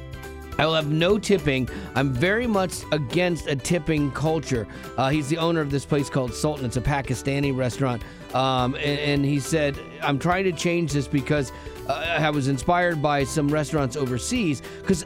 [0.59, 1.69] I will have no tipping.
[1.95, 4.67] I'm very much against a tipping culture.
[4.97, 6.65] Uh, he's the owner of this place called Sultan.
[6.65, 8.03] It's a Pakistani restaurant.
[8.33, 11.53] Um, and, and he said, I'm trying to change this because
[11.87, 14.61] uh, I was inspired by some restaurants overseas.
[14.81, 15.05] Because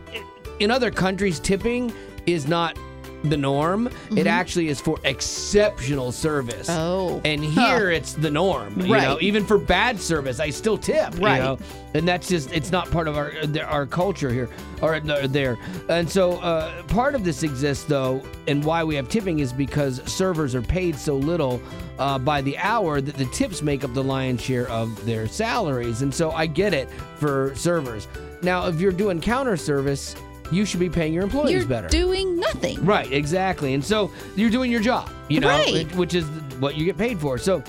[0.60, 1.94] in other countries, tipping
[2.26, 2.76] is not
[3.24, 3.90] the norm.
[4.16, 6.68] It actually is for exceptional service.
[6.70, 7.22] Oh.
[7.26, 8.80] And here it's the norm.
[8.80, 11.18] You know, even for bad service, I still tip.
[11.20, 11.38] Right.
[11.38, 11.60] You know?
[11.94, 13.34] and that's just it's not part of our
[13.66, 14.50] our culture here
[14.82, 15.58] or there
[15.90, 20.02] and so uh, part of this exists though and why we have tipping is because
[20.12, 21.62] servers are paid so little
[22.00, 26.02] uh, by the hour that the tips make up the lion's share of their salaries
[26.02, 28.08] and so i get it for servers
[28.42, 30.16] now if you're doing counter service
[30.54, 32.84] you should be paying your employees You're better doing nothing.
[32.86, 33.74] Right, exactly.
[33.74, 35.94] And so you're doing your job, you know, Right.
[35.96, 36.26] which is
[36.60, 37.38] what you get paid for.
[37.38, 37.64] So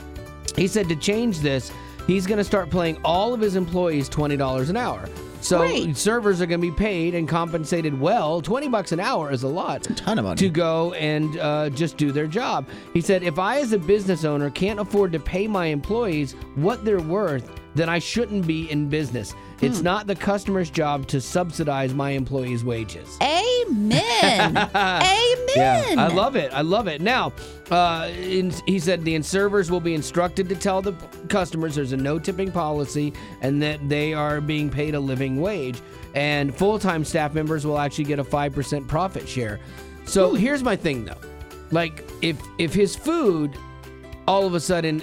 [0.56, 1.70] he said to change this,
[2.06, 5.08] he's going to start paying all of his employees $20 an hour.
[5.40, 5.94] So Right.
[5.94, 8.40] servers are going to be paid and compensated well.
[8.40, 10.36] 20 bucks an hour is a lot ton of money.
[10.38, 12.66] to go and uh, just do their job.
[12.94, 16.82] He said, if I, as a business owner, can't afford to pay my employees what
[16.84, 19.34] they're worth, then I shouldn't be in business.
[19.60, 23.18] It's not the customer's job to subsidize my employees' wages.
[23.22, 24.56] Amen.
[24.74, 25.48] Amen.
[25.56, 26.52] Yeah, I love it.
[26.52, 27.00] I love it.
[27.00, 27.32] Now,
[27.70, 30.92] uh, in, he said the servers will be instructed to tell the
[31.28, 35.80] customers there's a no tipping policy and that they are being paid a living wage.
[36.14, 39.60] And full time staff members will actually get a 5% profit share.
[40.04, 41.18] So here's my thing though.
[41.70, 43.56] Like, if, if his food
[44.26, 45.02] all of a sudden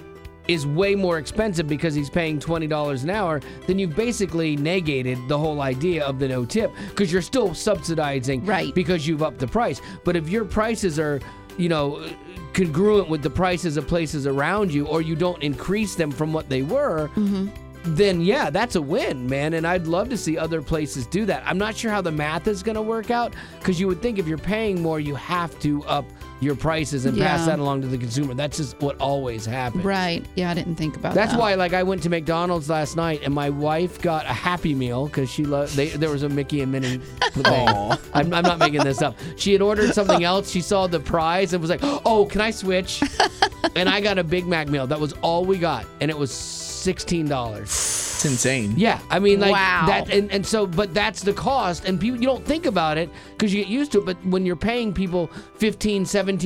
[0.53, 5.37] is way more expensive because he's paying $20 an hour, then you've basically negated the
[5.37, 8.73] whole idea of the no tip because you're still subsidizing Right.
[8.75, 9.81] because you've upped the price.
[10.03, 11.19] But if your prices are,
[11.57, 12.05] you know,
[12.53, 16.49] congruent with the prices of places around you or you don't increase them from what
[16.49, 17.47] they were, mm-hmm.
[17.95, 19.53] then yeah, that's a win, man.
[19.53, 21.43] And I'd love to see other places do that.
[21.45, 24.19] I'm not sure how the math is going to work out because you would think
[24.19, 26.05] if you're paying more, you have to up
[26.41, 28.33] your prices and pass that along to the consumer.
[28.33, 29.83] That's just what always happens.
[29.85, 30.25] Right.
[30.35, 31.37] Yeah, I didn't think about That's that.
[31.37, 34.73] That's why, like, I went to McDonald's last night, and my wife got a Happy
[34.73, 35.75] Meal because she loved.
[35.75, 36.97] There was a Mickey and Minnie
[37.31, 37.69] thing.
[38.13, 39.15] I'm, I'm not making this up.
[39.37, 40.49] She had ordered something else.
[40.49, 43.01] She saw the prize and was like, "Oh, can I switch?"
[43.75, 44.87] and I got a Big Mac meal.
[44.87, 48.00] That was all we got, and it was sixteen dollars.
[48.21, 48.75] It's insane.
[48.77, 49.85] Yeah, I mean, like Wow.
[49.87, 53.09] that, and, and so, but that's the cost, and people you don't think about it
[53.31, 54.05] because you get used to it.
[54.05, 56.05] But when you're paying people 15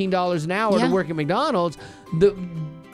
[0.10, 0.88] dollars an hour Yeah.
[0.88, 1.78] to work at McDonald's,
[2.20, 2.34] the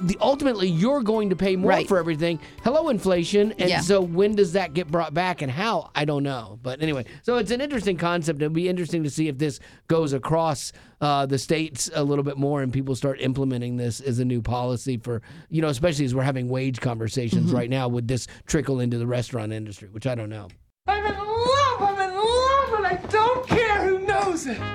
[0.03, 1.87] the ultimately you're going to pay more Right.
[1.87, 2.39] for everything.
[2.63, 3.81] Hello, inflation, and Yeah.
[3.81, 5.91] so when does that get brought back, and how?
[5.95, 6.59] I don't know.
[6.61, 8.41] But anyway, so it's an interesting concept.
[8.41, 12.37] It'll be interesting to see if this goes across uh, the states a little bit
[12.37, 16.13] more, and people start implementing this as a new policy for you know, especially as
[16.15, 17.55] we're having wage conversations Mm-hmm.
[17.55, 17.87] right now.
[17.87, 20.47] Would this trickle into the restaurant industry, which I don't know.
[20.87, 23.60] I'm in love, I'm in love, and I don't care who knows it.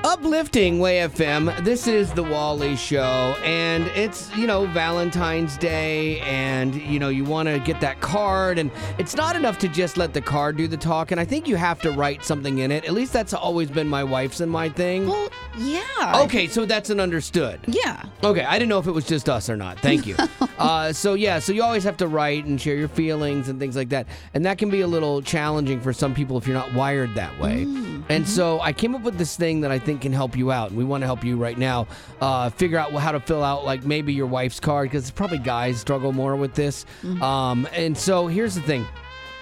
[0.04, 1.64] Uplifting Way FM.
[1.64, 7.24] This is the Wally Show, and it's you know Valentine's Day, and you know you
[7.24, 10.68] want to get that card, and it's not enough to just let the card do
[10.68, 12.84] the talk, and I think you have to write something in it.
[12.84, 15.08] At least that's always been my wife's and my thing.
[15.08, 16.22] Well, yeah.
[16.24, 17.60] Okay, so that's an understood.
[17.66, 18.02] Yeah.
[18.22, 19.80] Okay, I didn't know if it was just us or not.
[19.80, 20.16] Thank you.
[20.58, 23.76] uh, so yeah, so you always have to write and share your feelings and things
[23.76, 26.72] like that, and that can be a little challenging for some people if you're not
[26.74, 27.66] wired that way.
[28.08, 30.68] And so I came up with this thing that I think can help you out,
[30.68, 31.88] and we want to help you right now.
[32.20, 35.80] Uh, figure out how to fill out like maybe your wife's card because probably guys
[35.80, 36.86] struggle more with this.
[37.20, 38.86] Um, and so here's the thing: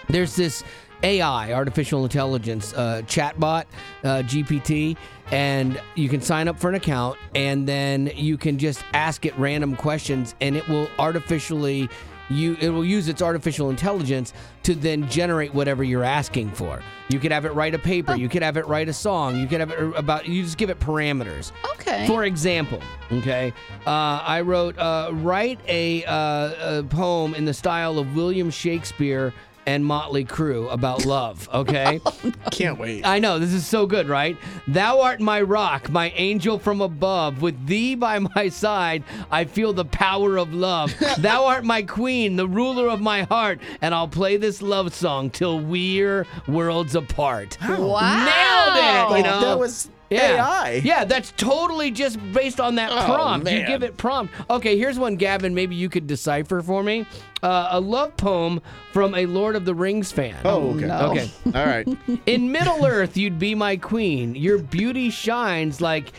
[0.09, 0.65] there's this
[1.03, 3.65] AI, artificial intelligence uh, chatbot,
[4.03, 4.97] uh, GPT,
[5.31, 9.39] and you can sign up for an account, and then you can just ask it
[9.39, 11.91] random questions, and it will artificially.
[12.35, 14.33] You, it will use its artificial intelligence
[14.65, 16.83] to then generate whatever you're asking for.
[17.09, 18.17] You could have it write a paper.
[18.17, 19.39] You could have it write a song.
[19.39, 20.27] You could have it about.
[20.27, 21.53] You just give it parameters.
[21.75, 22.07] Okay.
[22.07, 22.81] For example,
[23.13, 23.53] okay,
[23.87, 29.33] uh, I wrote uh, write a, uh, a poem in the style of William Shakespeare
[29.67, 31.49] and Motley Crue about love.
[31.53, 32.01] Okay,
[32.51, 33.07] Can't wait.
[33.07, 34.37] I know this is so good, right?
[34.69, 37.43] Thou art my rock, my angel from above.
[37.43, 40.95] With thee by my side, I feel the power of love.
[41.19, 45.31] Thou art my queen, the ruler of my heart, and I'll play this love song
[45.31, 47.59] till we're worlds apart.
[47.61, 48.25] Wow.
[48.25, 49.19] Nailed it!
[49.19, 49.41] You know?
[49.41, 50.35] that was Yeah.
[50.37, 50.83] AI.
[50.85, 53.51] Yeah, that's totally just based on that Oh, prompt.
[53.51, 54.33] You give it prompt.
[54.51, 55.55] Okay, here's one, Gavin.
[55.55, 57.07] Maybe you could decipher for me.
[57.43, 58.61] Uh, a love poem
[58.93, 60.37] from a Lord of the Rings fan.
[60.45, 60.87] Oh, okay.
[60.87, 61.11] no.
[61.11, 61.31] Okay.
[61.47, 61.87] All right.
[62.27, 64.35] In Middle Earth, you'd be my queen.
[64.35, 66.13] Your beauty shines like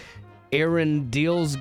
[0.52, 1.58] Arendelle's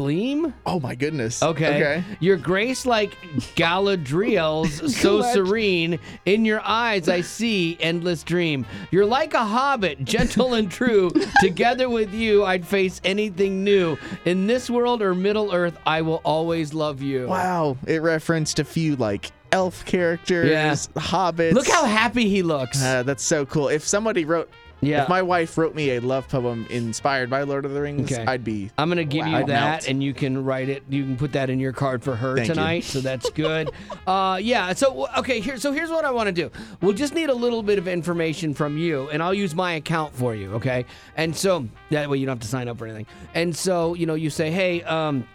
[0.00, 0.54] gleam.
[0.64, 1.42] Oh my goodness.
[1.42, 1.66] Okay.
[1.76, 2.04] Okay.
[2.20, 3.14] Your grace like
[3.54, 5.98] Galadriel's, so serene.
[6.24, 8.64] In your eyes, I see endless dream.
[8.90, 11.10] You're like a hobbit, gentle and true.
[11.40, 13.98] Together with you, I'd face anything new.
[14.24, 17.26] In this world or Middle Earth, I will always love you.
[17.26, 17.76] Wow.
[17.86, 20.72] It referenced a few like elf characters, Yeah.
[21.02, 21.52] hobbits.
[21.52, 22.82] Look how happy he looks.
[22.82, 23.68] Uh, that's so cool.
[23.68, 24.48] If somebody wrote,
[24.82, 25.02] Yeah.
[25.02, 28.24] if my wife wrote me a love poem inspired by Lord of the Rings, Okay.
[28.26, 28.70] I'd be.
[28.78, 29.30] I'm gonna give Wow.
[29.30, 29.88] you I'd that, melt.
[29.88, 30.82] and you can write it.
[30.88, 32.54] You can put that in your card for her Thank you.
[32.54, 32.84] tonight.
[32.84, 33.70] So that's good.
[34.06, 34.72] uh, yeah.
[34.72, 35.56] So okay, here.
[35.58, 36.50] So here's what I want to do.
[36.80, 40.14] We'll just need a little bit of information from you, and I'll use my account
[40.14, 40.52] for you.
[40.54, 40.86] Okay.
[41.16, 43.06] And so that way you don't have to sign up for anything.
[43.34, 45.26] And so you know, you say, hey, um,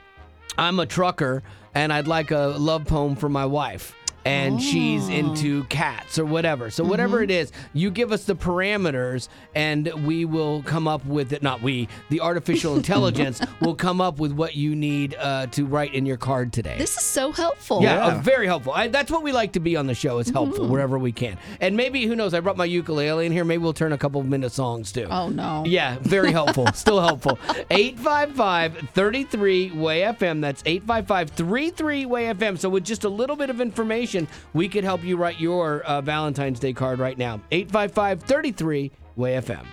[0.57, 3.93] I'm a trucker, and I'd like a love poem for my wife.
[4.25, 6.69] And she's into cats or whatever.
[6.71, 11.31] So whatever it is, you give us the parameters, and we will come up with
[11.31, 11.43] it.
[11.43, 15.93] Not we, the artificial intelligence will come up with what you need uh, to write
[15.93, 16.75] in your card today.
[16.77, 17.81] This is so helpful.
[17.83, 18.73] Yeah, uh, very helpful.
[18.73, 20.17] I, that's what we like to be on the show.
[20.19, 21.37] Is helpful wherever we can.
[21.61, 22.33] And maybe who knows?
[22.33, 23.43] I brought my ukulele in here.
[23.43, 25.07] Maybe we'll turn a couple of them into songs too.
[25.09, 25.63] Oh no.
[25.65, 26.67] Yeah, very helpful.
[26.73, 27.37] Still helpful.
[27.69, 30.41] 855 33 Way FM.
[30.41, 32.57] That's 855 33 Way FM.
[32.57, 34.14] So, with just a little bit of information,
[34.53, 37.41] we could help you write your uh, Valentine's Day card right now.
[37.51, 39.65] 855 33 Way FM.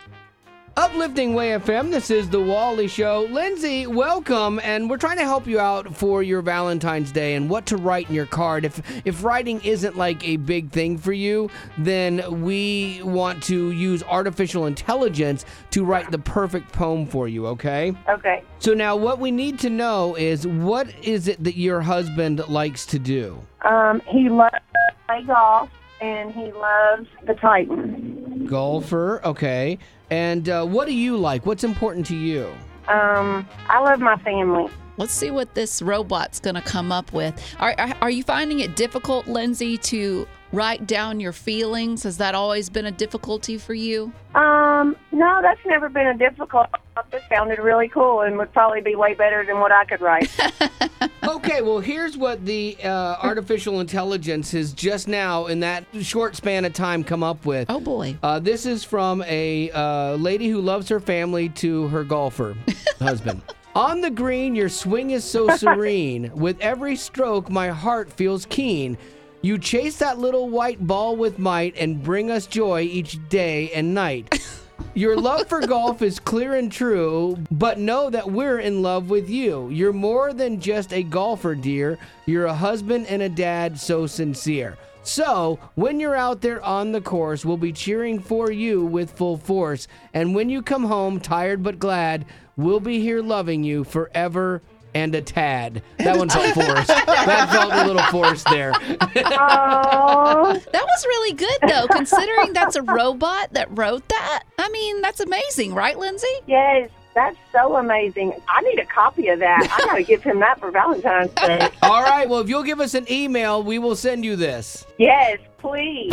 [0.74, 1.90] Uplifting Way FM.
[1.90, 3.26] This is the Wally Show.
[3.30, 7.66] Lindsay, welcome, and we're trying to help you out for your Valentine's Day and what
[7.66, 8.64] to write in your card.
[8.64, 14.02] If if writing isn't like a big thing for you, then we want to use
[14.04, 17.46] artificial intelligence to write the perfect poem for you.
[17.48, 17.94] Okay.
[18.08, 18.42] Okay.
[18.58, 22.86] So now, what we need to know is what is it that your husband likes
[22.86, 23.38] to do?
[23.60, 25.68] Um, he loves to play golf
[26.00, 28.21] and he loves the Titans.
[28.46, 29.24] Golfer.
[29.24, 29.78] Okay.
[30.10, 31.46] And uh, what do you like?
[31.46, 32.46] What's important to you?
[32.88, 34.68] Um, I love my family.
[34.96, 37.34] Let's see what this robot's going to come up with.
[37.58, 42.02] Are, are, are you finding it difficult, Lindsay, to write down your feelings?
[42.02, 44.12] Has that always been a difficulty for you?
[44.34, 46.66] Um, no, that's never been a difficult.
[47.10, 50.30] This sounded really cool and would probably be way better than what I could write.
[51.24, 56.64] Okay, well, here's what the uh, artificial intelligence has just now, in that short span
[56.64, 57.70] of time, come up with.
[57.70, 58.16] Oh, boy.
[58.22, 62.56] Uh, this is from a uh, lady who loves her family to her golfer
[63.00, 63.42] husband.
[63.74, 66.30] On the green, your swing is so serene.
[66.34, 68.98] With every stroke, my heart feels keen.
[69.40, 73.94] You chase that little white ball with might and bring us joy each day and
[73.94, 74.40] night.
[74.94, 79.30] Your love for golf is clear and true, but know that we're in love with
[79.30, 79.70] you.
[79.70, 81.98] You're more than just a golfer, dear.
[82.26, 84.76] You're a husband and a dad so sincere.
[85.04, 89.36] So, when you're out there on the course, we'll be cheering for you with full
[89.36, 89.88] force.
[90.14, 94.62] And when you come home, tired but glad, we'll be here loving you forever
[94.94, 95.82] and a tad.
[95.98, 96.88] That one felt forced.
[96.88, 98.72] that felt a little forced there.
[98.74, 104.42] Oh, That was really good, though, considering that's a robot that wrote that.
[104.58, 106.26] I mean, that's amazing, right, Lindsay?
[106.46, 108.32] yes, that's so amazing.
[108.48, 109.62] I need a copy of that.
[109.70, 111.68] I got to give him that for Valentine's Day.
[111.82, 114.86] All right, well, if you'll give us an email, we will send you this.
[114.98, 116.10] Yes, please.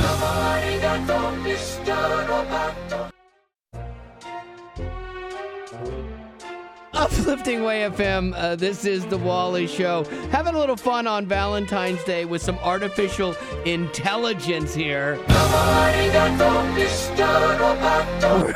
[7.00, 10.04] Uplifting Way FM, uh, this is the Wally Show.
[10.32, 13.36] Having a little fun on Valentine's Day with some artificial
[13.66, 15.18] intelligence here.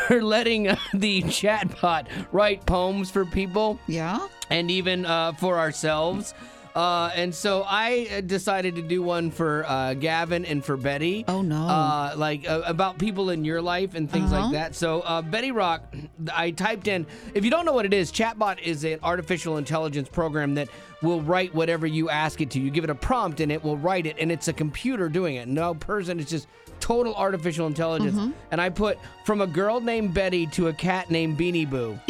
[0.09, 4.27] We're letting uh, the chatbot write poems for people Yeah.
[4.49, 6.33] and even uh, for ourselves.
[6.75, 11.23] Uh, and so I uh, decided to do one for uh, Gavin and for Betty.
[11.27, 11.67] Oh, no.
[11.67, 14.43] Uh, like uh, about people in your life and things Uh-huh.
[14.45, 14.75] like that.
[14.75, 15.93] So uh, Betty Rock,
[16.33, 17.05] I typed in.
[17.35, 20.67] If you don't know what it is, Chatbot is an artificial intelligence program that
[21.03, 22.59] will write whatever you ask it to.
[22.59, 25.35] You give it a prompt and it will write it, and it's a computer doing
[25.35, 25.47] it.
[25.47, 26.19] No person.
[26.19, 26.47] It's just
[26.79, 28.15] total artificial intelligence.
[28.15, 28.31] Mm-hmm.
[28.51, 31.99] And I put from a girl named Betty to a cat named Beanie Boo.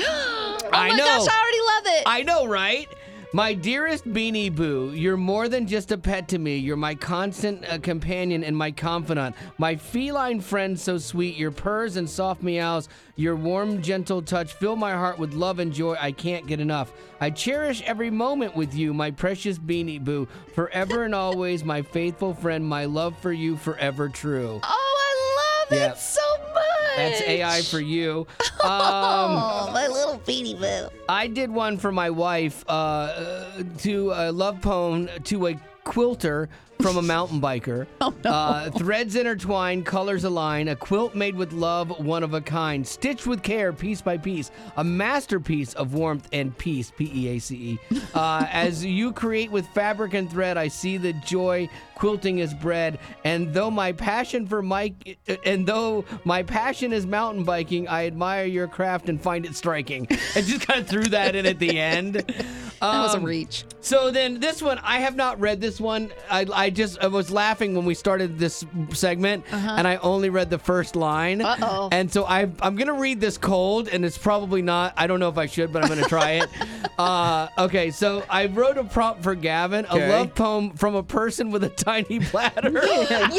[0.66, 1.04] Oh I my know.
[1.04, 2.04] gosh, I already love it.
[2.08, 2.88] I know, right?
[3.36, 6.58] My dearest Beanie Boo, you're more than just a pet to me.
[6.58, 9.36] You're my constant uh, companion and my confidant.
[9.58, 11.36] My feline friend so sweet.
[11.36, 15.74] Your purrs and soft meows, your warm, gentle touch fill my heart with love and
[15.74, 15.96] joy.
[16.00, 16.94] I can't get enough.
[17.22, 20.28] I cherish every moment with you, my precious Beanie Boo.
[20.54, 22.64] Forever and always, my faithful friend.
[22.64, 24.60] My love for you forever true.
[24.62, 25.96] oh, I love Yep.
[25.96, 26.22] it so
[26.54, 26.73] much.
[26.96, 28.28] That's AI for you.
[28.64, 30.88] Um, Oh, my little beanie boo.
[31.10, 36.50] I did one for my wife uh, uh, to a love poem to a quilter
[36.82, 37.88] from a mountain biker.
[38.02, 38.30] Oh, no.
[38.32, 43.28] uh, threads intertwined, colors align, a quilt made with love, one of a kind, stitched
[43.28, 47.56] with care, piece by piece, a masterpiece of warmth and peace, P E A C
[47.56, 47.98] E.
[48.14, 53.00] Uh, As you create with fabric and thread, I see the joy quilting is bred.
[53.24, 58.46] And though my passion for Mike, and though my passion is mountain biking, I admire
[58.46, 60.08] your craft and find it striking.
[60.36, 62.26] I just kind of threw that in at the end.
[62.92, 63.64] That was a Um, reach.
[63.82, 66.12] so then this one, I have not read this one.
[66.30, 70.50] I, I just I was laughing when we started this segment, and I only read
[70.50, 71.42] the first line.
[71.42, 71.90] Uh-oh.
[71.92, 74.94] And so I, I'm gonna read this cold, and it's probably not.
[74.98, 76.50] I don't know if I should, but I'm gonna try it.
[77.00, 80.10] uh, okay, so I wrote a prompt for Gavin, a Okay.
[80.10, 82.72] love poem from a person with a tiny bladder.
[82.84, 83.34] Yes.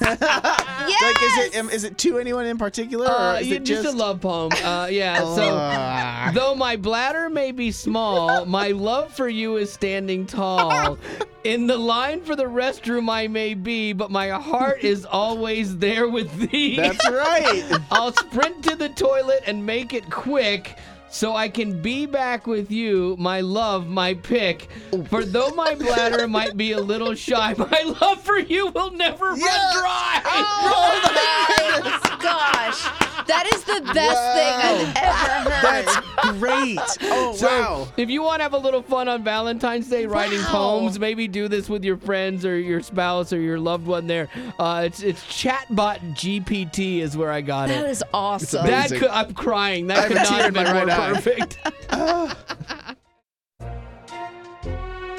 [0.00, 0.18] yes.
[0.98, 3.64] Like, is it um, is it to anyone in particular, or Uh, is yeah, it
[3.64, 4.50] just, just, a love poem.
[4.64, 5.20] Uh, yeah.
[5.22, 6.30] Ah.
[6.32, 10.98] So, though my bladder may be small, my love for you is standing tall.
[11.44, 16.08] In the line for the restroom, I may be, but my heart is always there
[16.08, 16.76] with thee.
[16.76, 17.80] That's right.
[17.90, 20.76] I'll sprint to the toilet and make it quick.
[21.10, 24.68] So I can be back with you, my love, my pick.
[25.08, 29.28] For though my bladder might be a little shy, my love for you will never
[29.28, 30.20] run dry.
[30.26, 33.17] Oh my gosh.
[33.28, 35.86] That is the best thing I've ever heard.
[35.86, 36.78] That's great.
[37.10, 37.88] Oh So, wow.
[37.96, 40.48] if you want to have a little fun on Valentine's Day writing Wow.
[40.80, 44.28] poems, maybe do this with your friends or your spouse or your loved one there.
[44.58, 48.66] Uh, it's it's Chatbot GPT is where I got that That is awesome.
[48.66, 49.90] That could, I'm crying.
[49.90, 51.12] I That have could not have in my been more right eye.
[51.14, 51.58] perfect.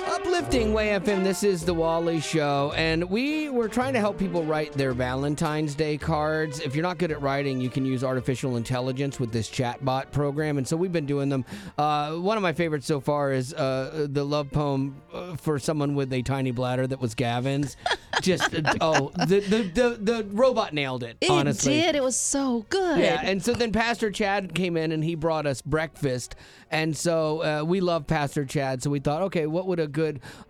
[0.09, 4.43] Uplifting Way FM, this is the Wally Show, and we were trying to help people
[4.43, 6.59] write their Valentine's Day cards.
[6.59, 10.57] If you're not good at writing, you can use artificial intelligence with this chatbot program,
[10.57, 11.45] and so we've been doing them.
[11.77, 15.93] Uh, one of my favorites so far is uh, the love poem uh, for someone
[15.93, 17.77] with a tiny bladder that was Gavin's.
[18.21, 21.75] Just, uh, oh, the, the, the, the robot nailed it, It honestly.
[21.75, 21.95] did.
[21.95, 22.99] It was so good.
[22.99, 26.35] Yeah, and so then Pastor Chad came in and he brought us breakfast.
[26.69, 28.83] And so uh, we love Pastor Chad.
[28.83, 29.98] So we thought, okay, what would a good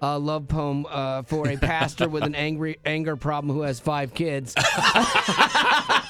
[0.01, 4.13] uh, love poem uh, for a pastor with an angry anger problem who has five
[4.13, 4.55] kids?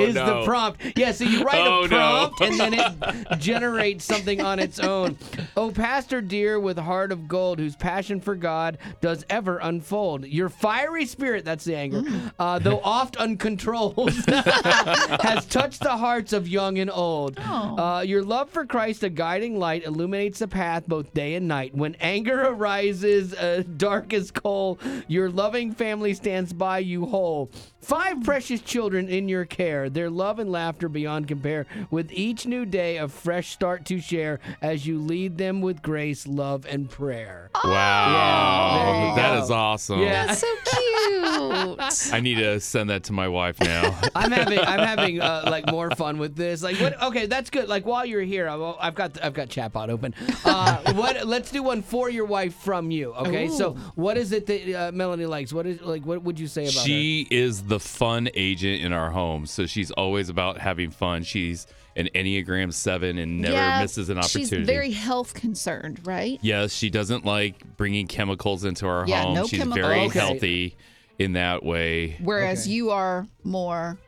[0.00, 0.80] is the prompt.
[0.96, 1.88] Yeah, so you write Oh, a no.
[1.88, 5.16] prompt and then it generates something on its own.
[5.56, 10.26] Oh, Pastor dear with heart of gold, whose passion for God does ever unfold.
[10.26, 12.02] Your fiery spirit, that's the anger,
[12.38, 17.38] uh, though oft uncontrolled, has touched the hearts of young and old.
[17.38, 21.74] Uh, your love for Christ, a guiding light, illuminates the path both day and night.
[21.74, 24.78] When anger arises, uh, dark as coal,
[25.08, 27.50] your loving family stands by you whole.
[27.80, 31.66] Five precious children in your care, their love and laughter beyond compare.
[31.90, 36.26] With each new day, a fresh start to share as you lead them with grace,
[36.26, 37.50] love, and prayer.
[37.64, 38.82] Wow.
[38.84, 39.44] there you that go.
[39.44, 40.00] is awesome.
[40.00, 40.26] Yeah.
[40.26, 40.80] That's so cute.
[42.12, 43.98] I need to send that to my wife now.
[44.14, 46.62] I'm having I'm having uh, like more fun with this.
[46.62, 47.00] Like what?
[47.02, 47.68] Okay, that's good.
[47.68, 50.14] Like while you're here, I've, I've got I've got chatbot open.
[50.44, 51.26] Uh, what?
[51.26, 53.14] Let's do one for your wife from you.
[53.14, 53.48] Okay.
[53.48, 55.52] So what is it that uh, Melanie likes?
[55.52, 56.04] What is like?
[56.04, 56.80] What would you say about her?
[56.80, 59.46] she is the fun agent in our home.
[59.46, 61.22] So she's always about having fun.
[61.22, 61.66] She's
[61.96, 64.56] an Enneagram 7 and never yeah, misses an opportunity.
[64.56, 66.38] She's very health concerned, right?
[66.42, 69.34] Yes, she doesn't like bringing chemicals into our Yeah, home.
[69.34, 69.86] no She's chemicals.
[69.86, 70.18] very Okay.
[70.18, 70.76] healthy
[71.20, 72.16] in that way.
[72.20, 72.72] Whereas Okay.
[72.72, 73.98] you are more.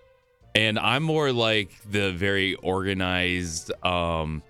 [0.54, 4.42] And I'm more like the very organized um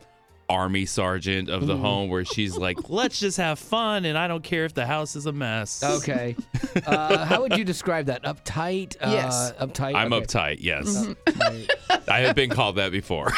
[0.53, 1.67] army sergeant of Mm.
[1.67, 4.85] the home where she's like, let's just have fun and I don't care if the
[4.87, 5.83] house is a mess.
[5.83, 6.37] Okay.
[6.87, 8.23] Uh, how would you describe that?
[8.25, 8.97] Uptight?
[9.01, 9.53] Uh, Yes.
[9.61, 9.95] Uptight?
[9.95, 10.25] I'm okay.
[10.27, 11.07] uptight, yes.
[11.27, 11.71] Uptight.
[12.09, 13.31] I have been called that before.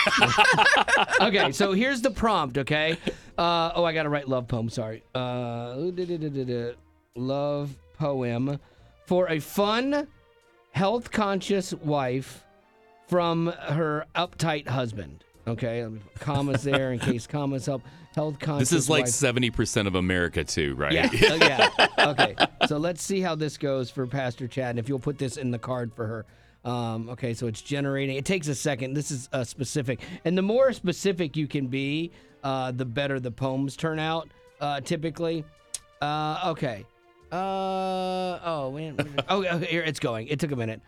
[1.21, 2.97] okay, so here's the prompt, okay?
[3.37, 5.03] Uh, oh, I got to write love poem, sorry.
[5.17, 5.75] Uh,
[7.17, 8.61] love poem
[9.07, 10.07] for a fun,
[10.71, 12.45] health conscious wife
[13.09, 15.25] from her uptight husband.
[15.47, 17.83] Okay, put commas there in case commas help.
[18.15, 18.71] Health conscious.
[18.71, 20.93] this is like 70% of America, too, right?
[20.93, 21.35] Yeah, uh,
[21.89, 21.89] yeah.
[21.99, 22.37] Okay,
[22.69, 25.51] so let's see how this goes for Pastor Chad, and if you'll put this in
[25.51, 26.27] the card for her.
[26.65, 28.17] Um, okay, so it's generating.
[28.17, 28.95] It takes a second.
[28.95, 33.31] This is uh, specific, and the more specific you can be, uh, the better the
[33.31, 34.29] poems turn out.
[34.61, 35.45] Uh, typically.
[36.01, 36.87] Uh, okay.
[37.33, 38.71] Uh oh.
[38.73, 38.95] Wait,
[39.29, 40.29] oh, here it's going.
[40.29, 40.81] It took a minute.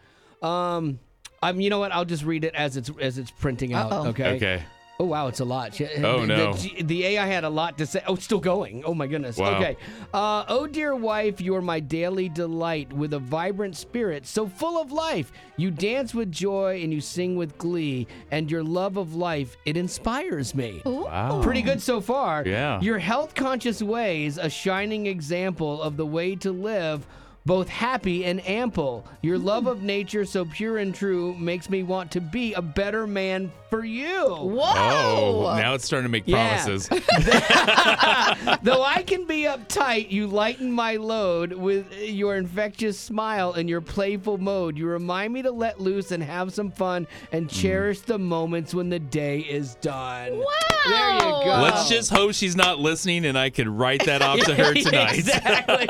[0.42, 0.98] Um,
[1.42, 1.60] I'm.
[1.60, 1.92] You know what?
[1.92, 3.92] I'll just read it as it's as it's printing out.
[3.92, 4.08] Uh-oh.
[4.08, 4.36] Okay.
[4.36, 4.62] Okay.
[4.98, 5.74] Oh wow, it's a lot.
[5.74, 6.54] She- Oh, the, no.
[6.54, 8.02] The, the AI had a lot to say.
[8.06, 8.82] Oh, it's still going.
[8.86, 9.36] Oh my goodness.
[9.36, 9.58] Wow.
[9.58, 9.76] Okay.
[10.14, 14.92] Uh, oh dear wife, you're my daily delight with a vibrant spirit, so full of
[14.92, 15.32] life.
[15.58, 19.76] You dance with joy and you sing with glee, and your love of life it
[19.76, 20.80] inspires me.
[20.86, 21.42] Wow.
[21.42, 22.42] Pretty good so far.
[22.46, 22.80] Yeah.
[22.80, 27.06] Your health conscious ways, a shining example of the way to live.
[27.46, 29.06] Both happy and ample.
[29.22, 33.06] Your love of nature, so pure and true, makes me want to be a better
[33.06, 34.24] man for you.
[34.26, 35.46] Oh, Whoa!
[35.46, 36.64] Oh, now it's starting to make Yeah.
[36.64, 36.88] promises.
[38.62, 43.80] Though I can be uptight, you lighten my load with your infectious smile and your
[43.80, 44.76] playful mode.
[44.76, 47.50] You remind me to let loose and have some fun and mm.
[47.50, 50.36] cherish the moments when the day is done.
[50.38, 50.44] Wow!
[50.88, 51.60] There you go.
[51.62, 55.18] Let's just hope she's not listening and I can write that off to her tonight.
[55.18, 55.86] exactly.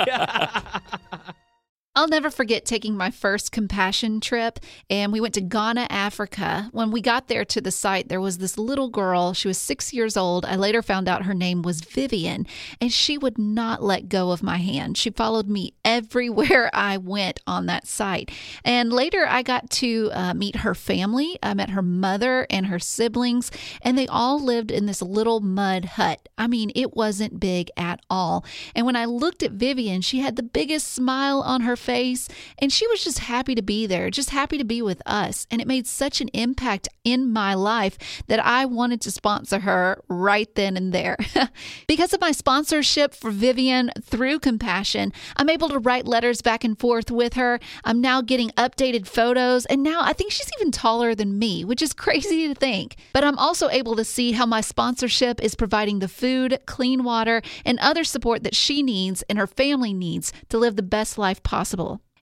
[1.97, 6.69] I'll never forget taking my first compassion trip, and we went to Ghana, Africa.
[6.73, 9.33] When we got there to the site, there was this little girl.
[9.33, 10.45] She was six years old.
[10.45, 12.47] I later found out her name was Vivian,
[12.83, 14.99] and she would not let go of my hand.
[14.99, 18.31] She followed me everywhere I went on that site.
[18.63, 21.39] And later, I got to uh, meet her family.
[21.43, 25.87] I met her mother and her siblings, and they all lived in this little mud
[25.87, 26.29] hut.
[26.37, 28.45] I mean, it wasn't big at all.
[28.75, 32.29] And when I looked at Vivian, she had the biggest smile on her face,
[32.59, 35.47] and she was just happy to be there, just happy to be with us.
[35.51, 40.03] And it made such an impact in my life that I wanted to sponsor her
[40.09, 41.17] right then and there.
[41.87, 46.79] because of my sponsorship for Vivian through Compassion, I'm able to write letters back and
[46.79, 47.61] forth with her.
[47.85, 51.81] I'm now getting updated photos, and now I think she's even taller than me, which
[51.81, 52.97] is crazy to think.
[53.13, 57.43] But I'm also able to see how my sponsorship is providing the food, clean water,
[57.65, 61.43] and other support that she needs and her family needs to live the best life
[61.43, 61.76] possible.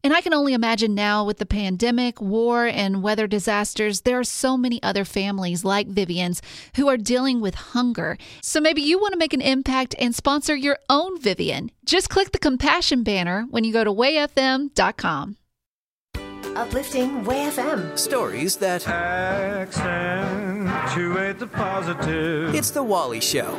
[0.05, 4.25] And I can only imagine now with the pandemic, war, and weather disasters, there are
[4.25, 6.43] so many other families like Vivian's
[6.77, 8.19] who are dealing with hunger.
[8.43, 11.71] So maybe you want to make an impact and sponsor your own Vivian.
[11.87, 15.39] Just click the compassion banner when you go to wayfm.com.
[16.55, 17.99] Uplifting Way FM.
[17.99, 19.79] Stories that Accentuate
[21.39, 22.55] the positive.
[22.55, 23.59] It's the Wally Show.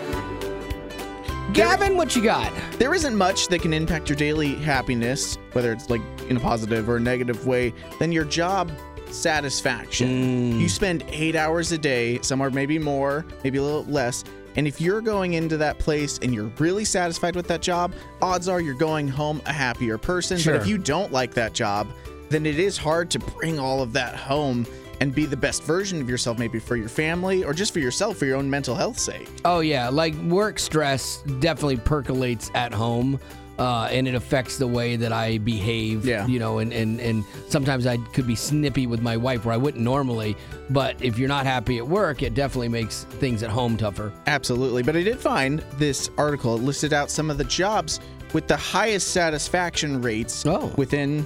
[1.55, 2.51] Gavin, what you got?
[2.79, 6.89] There isn't much that can impact your daily happiness, whether it's like in a positive
[6.89, 8.69] or a negative way, than your job
[9.09, 10.09] satisfaction.
[10.51, 10.59] Mm.
[10.59, 14.25] You spend eight hours a day, somewhere maybe more, maybe a little less.
[14.57, 18.49] And if you're going into that place and you're really satisfied with that job, odds
[18.49, 20.37] are you're going home a happier person.
[20.43, 21.87] But if you don't like that job,
[22.27, 24.67] then it is hard to bring all of that home
[25.01, 28.17] and be the best version of yourself, maybe for your family or just for yourself,
[28.17, 29.29] for your own mental health sake.
[29.45, 33.19] Oh yeah, like work stress definitely percolates at home.
[33.57, 36.03] Uh, and it affects the way that I behave.
[36.03, 36.27] Yeah.
[36.27, 39.57] You know, and, and, and sometimes I could be snippy with my wife where I
[39.57, 40.35] wouldn't normally.
[40.69, 44.11] But if you're not happy at work, it definitely makes things at home tougher.
[44.27, 44.83] Absolutely.
[44.83, 46.55] But I did find this article.
[46.57, 48.01] It listed out some of the jobs
[48.33, 50.73] with the highest satisfaction rates Oh.
[50.75, 51.25] within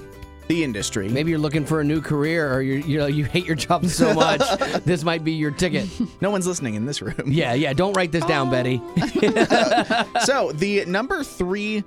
[0.50, 1.08] the industry.
[1.08, 3.86] Maybe you're looking for a new career or you're, you know, you hate your job
[3.86, 4.40] so much.
[4.84, 5.88] this might be your ticket.
[6.20, 7.14] No one's listening in this room.
[7.30, 7.72] Yeah, yeah.
[7.72, 8.50] Don't write this down, oh.
[8.50, 8.82] Betty.
[10.24, 11.84] so the number three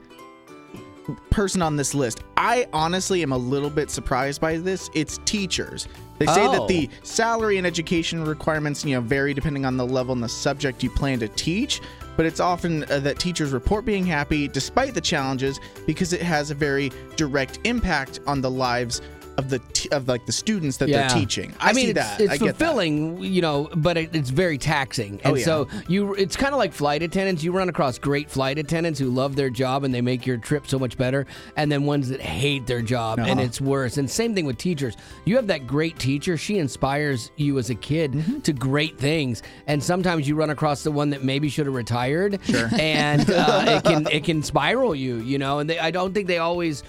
[1.29, 4.89] person on this list, I honestly am a little bit surprised by this.
[4.93, 5.89] It's teachers.
[6.17, 6.51] They say Oh.
[6.53, 6.95] that the oh.
[7.03, 10.89] salary and education requirements, you know, vary depending on the level and the subject you
[10.89, 11.81] plan to teach.
[12.15, 16.51] But it's often uh, that teachers report being happy despite the challenges because it has
[16.51, 19.01] a very direct impact on the lives
[19.37, 21.53] of the t- of like the students that they're teaching.
[21.59, 22.21] I, mean, see it's, that.
[22.21, 22.65] it's I get that.
[22.65, 25.19] fulfilling, you know, but it, it's very taxing.
[25.23, 25.45] And Oh, yeah.
[25.45, 27.43] so you, it's kind of like flight attendants.
[27.43, 30.67] You run across great flight attendants who love their job and they make your trip
[30.67, 31.25] so much better,
[31.57, 33.41] and then ones that hate their job and Uh-huh.
[33.41, 33.97] it's worse.
[33.97, 34.95] And same thing with teachers.
[35.25, 38.39] You have that great teacher; she inspires you as a kid Mm-hmm.
[38.41, 39.41] to great things.
[39.67, 42.69] And sometimes you run across the one that maybe should have retired, Sure.
[42.79, 45.59] and uh, it can it can spiral you, you know.
[45.59, 46.83] And they, I don't think they always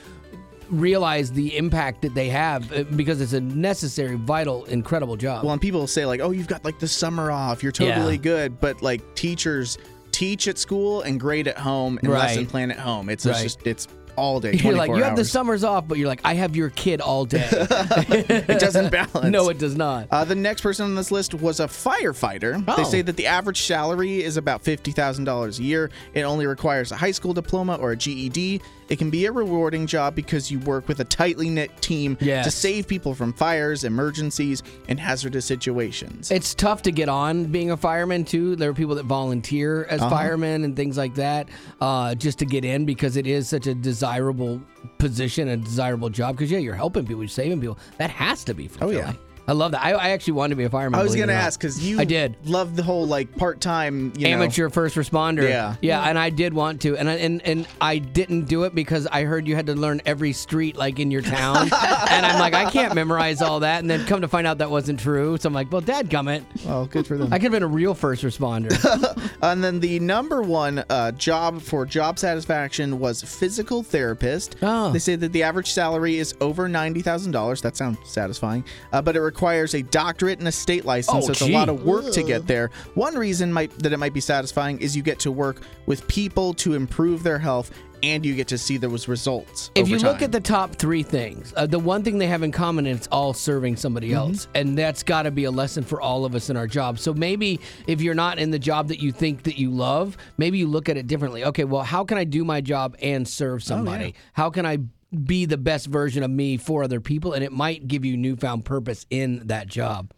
[0.71, 5.45] realize the impact that they have uh, because it's a necessary, vital, incredible job.
[5.45, 7.63] Well, and people say like, "Oh, you've got like the summer off.
[7.63, 8.21] You're totally Yeah.
[8.23, 9.79] good." But like teachers
[10.13, 12.29] teach at school and grade at home and Right.
[12.29, 13.09] lesson plan at home.
[13.09, 13.43] It's, it's Right.
[13.43, 14.53] just it's all day.
[14.63, 17.25] You're like, you have the summers off, but you're like, I have your kid all
[17.25, 17.49] day.
[17.51, 19.25] it doesn't balance.
[19.25, 20.07] no, it does not.
[20.11, 22.65] Uh, the next person on this list was a firefighter.
[22.65, 22.85] They Oh.
[22.85, 25.91] say that the average salary is about $50,000 a year.
[26.15, 28.61] It only requires a high school diploma or a GED.
[28.95, 32.15] It can be a rewarding job because you work with a tightly knit team
[32.45, 36.31] to save people from fires, emergencies, and hazardous situations.
[36.31, 38.55] It's tough to get on being a fireman too.
[38.55, 40.11] There are people that volunteer as Uh-huh.
[40.11, 41.49] firemen and things like that,
[41.81, 44.61] uh, just to get in because it is such a desirable
[44.99, 46.37] position, a desirable job.
[46.37, 47.77] Because yeah, you're helping people, you're saving people.
[47.99, 49.13] That has to be Oh, yeah.
[49.47, 49.85] I love that.
[49.85, 50.99] I, I actually wanted to be a fireman.
[50.99, 52.37] I was going to ask because you I did.
[52.45, 55.49] love the whole like part time you know, amateur first responder.
[55.49, 55.77] Yeah.
[55.83, 59.07] yeah, and I did want to, and I, and and I didn't do it because
[59.07, 62.55] I heard you had to learn every street like in your town, and I'm like,
[62.55, 65.37] I can't memorize all that, and then come to find out that wasn't true.
[65.37, 67.33] So I'm like, well, Dad, gummit, Well, good for them.
[67.33, 68.71] I could have been a real first responder.
[69.43, 74.57] And then the number one uh, job for job satisfaction was physical therapist.
[74.63, 74.91] Oh.
[74.91, 77.61] They say that the average salary is over ninety thousand dollars.
[77.61, 81.25] That sounds satisfying, uh, but it requires a doctorate and a state license.
[81.25, 81.53] Oh, so it's gee.
[81.53, 82.71] a lot of work to get there.
[82.95, 86.55] One reason might that it might be satisfying is you get to work with people
[86.55, 87.73] to improve their health,
[88.05, 89.71] and you get to see those results.
[89.75, 92.53] if you look at the top three things, uh, the one thing they have in
[92.53, 94.17] common is it's all serving somebody Mm-hmm.
[94.31, 96.99] else, and that's got to be a lesson for all of us in our job.
[97.01, 97.59] So maybe
[97.89, 100.89] if you're not in the job that you think that you love, maybe you look
[100.89, 101.45] at it differently.
[101.47, 104.15] Okay, well, how can I do my job and serve Oh, somebody?
[104.35, 104.79] How can I
[105.15, 107.33] be the best version of me for other people?
[107.33, 110.13] And it might give you newfound purpose in that job.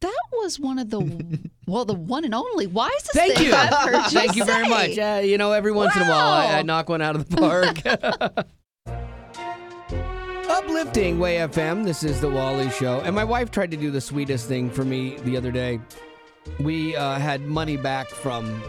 [0.00, 1.00] That was one of the,
[1.66, 3.52] well, the one and only wisest Thank you.
[3.54, 4.98] I've heard you Thank you very much.
[4.98, 7.36] Uh, you know, every once in a while, I, I knock one out of the
[7.36, 8.46] park.
[10.48, 11.84] Uplifting Way FM.
[11.84, 13.00] This is the Wally Show.
[13.00, 15.80] And my wife tried to do the sweetest thing for me the other day.
[16.60, 18.62] We uh, had money back from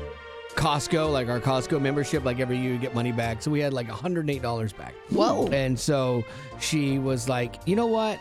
[0.58, 2.26] Costco, like our Costco membership.
[2.26, 3.42] Like every year, you get money back.
[3.42, 4.96] So we had like $108 back.
[5.10, 5.48] Whoa.
[5.48, 6.26] And so
[6.60, 8.20] she was like, you know what?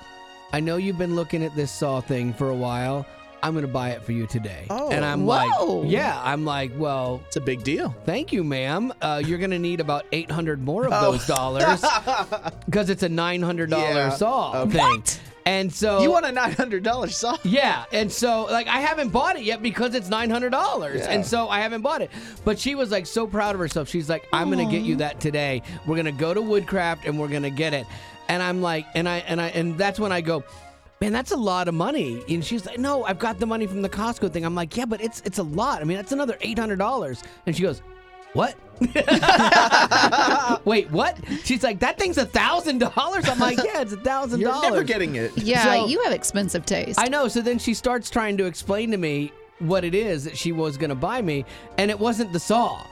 [0.52, 3.06] I know you've been looking at this saw thing for a while.
[3.42, 4.66] I'm going to buy it for you today.
[4.70, 4.90] Oh.
[4.90, 5.80] and I'm Whoa.
[5.80, 6.20] like, yeah.
[6.24, 7.94] I'm like, well, it's a big deal.
[8.04, 8.92] Thank you, ma'am.
[9.00, 11.12] Uh, you're going to need about 800 more of Oh.
[11.12, 11.80] those dollars
[12.66, 14.10] because it's a $900 Yeah.
[14.10, 14.78] saw Okay.
[14.78, 15.02] thing.
[15.46, 17.38] And so You want a nine hundred dollar song?
[17.44, 21.10] yeah, and so like I haven't bought it yet because it's nine hundred dollars, Yeah.
[21.12, 22.10] and so I haven't bought it.
[22.44, 23.88] But she was like so proud of herself.
[23.88, 25.62] She's like, "I'm gonna get you that today.
[25.86, 27.86] We're gonna go to Woodcraft and we're gonna get it."
[28.28, 30.42] And I'm like, and I and I and that's when I go.
[31.00, 32.24] Man, that's a lot of money.
[32.28, 34.86] And she's like, "No, I've got the money from the Costco thing." I'm like, "Yeah,
[34.86, 35.80] but it's it's a lot.
[35.80, 37.82] I mean, that's another eight hundred dollars." And she goes,
[38.32, 38.56] "What?
[40.64, 44.40] Wait, what?" She's like, "That thing's a thousand dollars." I'm like, "Yeah, it's a thousand
[44.40, 45.36] You're dollars." never getting it.
[45.38, 47.00] Yeah, So- you have expensive taste.
[47.00, 47.28] I know.
[47.28, 50.76] So then she starts trying to explain to me what it is that she was
[50.76, 51.44] going to buy me,
[51.78, 52.84] and it wasn't the saw.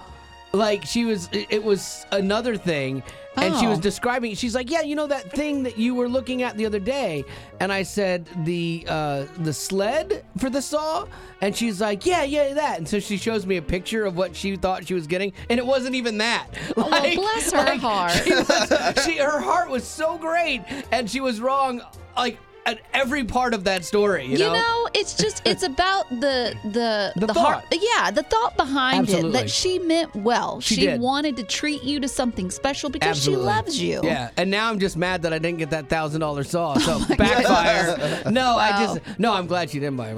[0.54, 3.02] Like she was, it was another thing,
[3.36, 3.82] and she was Oh.
[3.82, 4.36] describing.
[4.36, 7.24] She's like, "Yeah, you know that thing that you were looking at the other day,"
[7.58, 11.06] and I said, "The uh, the sled for the saw,"
[11.40, 14.36] and she's like, "Yeah, yeah, that." And so she shows me a picture of what
[14.36, 16.46] she thought she was getting, and it wasn't even that.
[16.76, 18.12] well, bless her heart.
[18.12, 21.82] She, was, she her heart was so great, and she was wrong
[22.16, 24.24] like at every part of that story.
[24.24, 27.64] You, You know, it's just it's about the the The heart.
[27.70, 27.78] thought.
[27.80, 29.30] Yeah, the thought behind Absolutely.
[29.30, 30.60] it that she meant well.
[30.60, 31.00] She She, did.
[31.00, 33.44] wanted to treat you to something special because Absolutely.
[33.44, 34.00] she loves you.
[34.02, 36.74] Yeah, and now I'm just mad that I didn't get that thousand dollar saw.
[36.78, 38.22] So backfire.
[38.30, 39.32] no, I just no.
[39.32, 40.14] I'm glad she didn't buy it.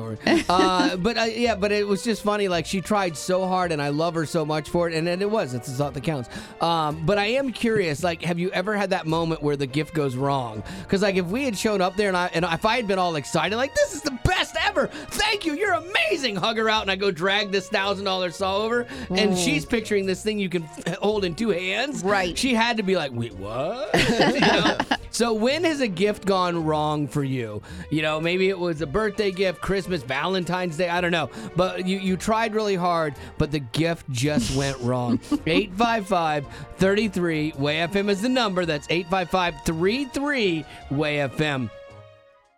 [0.48, 2.48] Uh, but uh, yeah, but it was just funny.
[2.48, 4.94] Like she tried so hard, and I love her so much for it.
[4.94, 5.54] And, and it was.
[5.54, 6.28] It's the thought that counts.
[6.60, 8.02] Um, but I am curious.
[8.02, 10.62] Like, have you ever had that moment where the gift goes wrong?
[10.82, 12.98] Because like if we had shown up there and I and if I had been
[12.98, 14.88] all excited, like this is the best ever.
[14.88, 15.54] Thank you.
[15.54, 16.36] You're amazing.
[16.36, 19.42] Hug her out, and I go drag this thousand dollar saw over, and mm.
[19.42, 20.62] she's picturing this thing you can
[21.00, 22.04] hold in two hands.
[22.04, 22.36] Right.
[22.36, 23.88] She had to be like, wait, what?
[24.34, 24.76] you know?
[25.16, 27.62] So when has a gift gone wrong for you?
[27.88, 31.30] You know, maybe it was a birthday gift, Christmas, Valentine's Day, I don't know.
[31.56, 35.16] But you, you tried really hard, but the gift just went wrong.
[35.16, 38.66] 855-33 Way FM is the number.
[38.66, 41.70] That's 855-33 Way FM.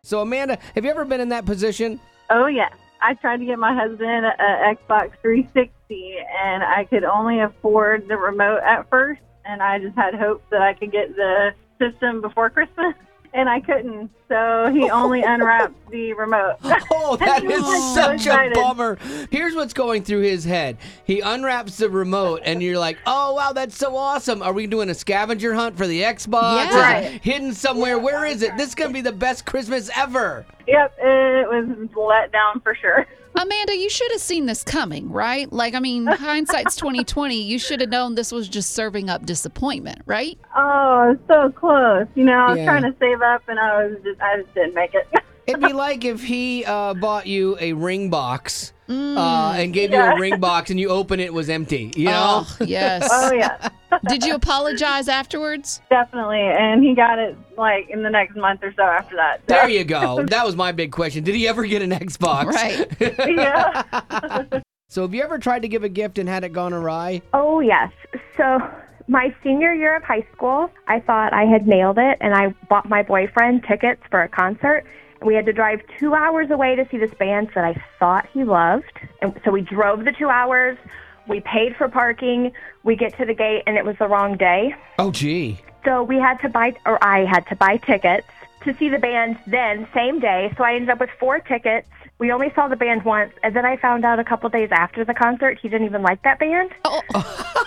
[0.08, 2.00] So Amanda, have you ever been in that position?
[2.30, 7.40] Oh yes, I tried to get my husband an Xbox 360, and I could only
[7.40, 11.50] afford the remote at first, and I just had hopes that I could get the
[11.78, 12.94] system before Christmas,
[13.34, 14.10] and I couldn't.
[14.28, 16.56] So he only unwrapped the remote.
[16.90, 18.98] Oh, that is He was, so such a bummer.
[19.30, 20.76] Here's what's going through his head.
[21.04, 24.42] He unwraps the remote, and you're like, "Oh wow, that's so awesome!
[24.42, 26.68] Are we doing a scavenger hunt for the Xbox?
[26.68, 27.00] Is it Yeah.
[27.22, 27.98] hidden somewhere?
[27.98, 28.56] Where is it?
[28.56, 33.06] This is gonna be the best Christmas ever." Yep, it was let down for sure.
[33.40, 35.50] Amanda, you should have seen this coming, right?
[35.52, 37.40] Like, I mean, hindsight's twenty twenty.
[37.40, 40.36] You should have known this was just serving up disappointment, right?
[40.56, 42.06] Oh, so close.
[42.16, 42.64] You know, I was Yeah.
[42.64, 45.06] trying to save up, and I was just, I just didn't make it.
[45.48, 49.18] It'd be like if he uh, bought you a ring box Mm.
[49.18, 51.92] uh, and gave you a ring box, and you open it, it was empty.
[51.94, 52.46] You know?
[52.46, 53.06] Oh, yes.
[53.12, 53.68] oh yeah,
[54.08, 55.82] Did you apologize afterwards?
[55.90, 56.40] definitely.
[56.40, 59.40] And he got it like in the next month or so after that.
[59.40, 59.54] So.
[59.54, 60.24] There you go.
[60.28, 61.22] That was my big question.
[61.22, 62.46] Did he ever get an Xbox?
[62.46, 62.96] Right.
[63.28, 64.60] yeah.
[64.88, 67.20] So have you ever tried to give a gift and had it gone awry?
[67.34, 67.92] Oh, yes.
[68.38, 68.58] So,
[69.06, 72.88] my senior year of high school, I thought I had nailed it, and I bought
[72.88, 74.84] my boyfriend tickets for a concert.
[75.24, 78.44] We had to drive two hours away to see this band that I thought he
[78.44, 78.92] loved.
[79.20, 80.78] And so we drove the two hours.
[81.26, 82.52] We paid for parking.
[82.84, 84.74] We get to the gate, and it was the wrong day.
[84.98, 85.60] Oh, gee.
[85.84, 88.26] So we had to buy, or I had to buy tickets
[88.64, 90.52] to see the band then, same day.
[90.56, 91.88] So I ended up with four tickets.
[92.18, 95.04] We only saw the band once, and then I found out a couple days after
[95.04, 96.72] the concert he didn't even like that band.
[96.84, 97.64] Oh.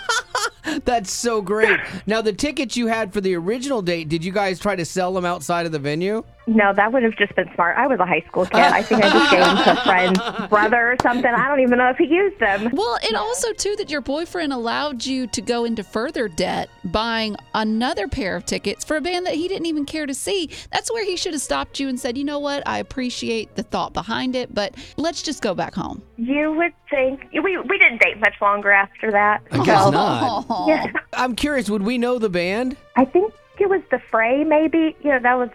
[0.86, 1.80] That's so great.
[2.06, 5.14] Now, the tickets you had for the original date, did you guys try to sell
[5.14, 6.24] them outside of the venue?
[6.48, 7.78] No, that would have just been smart.
[7.78, 8.60] I was a high school kid.
[8.60, 11.32] I think I just gave them to a friend's brother or something.
[11.32, 12.70] I don't even know if he used them.
[12.74, 17.36] Well, and also too that your boyfriend allowed you to go into further debt buying
[17.54, 20.50] another pair of tickets for a band that he didn't even care to see.
[20.72, 22.64] That's where he should have stopped you and said, "You know what?
[22.68, 27.28] I appreciate the thought behind it, but let's just go back home." You would think
[27.32, 29.42] we we didn't date much longer after that.
[29.52, 30.68] I guess not.
[30.68, 32.78] Yeah, I'm curious, would we know the band?
[32.96, 34.44] I think it was the Fray.
[34.44, 35.50] Maybe you know that was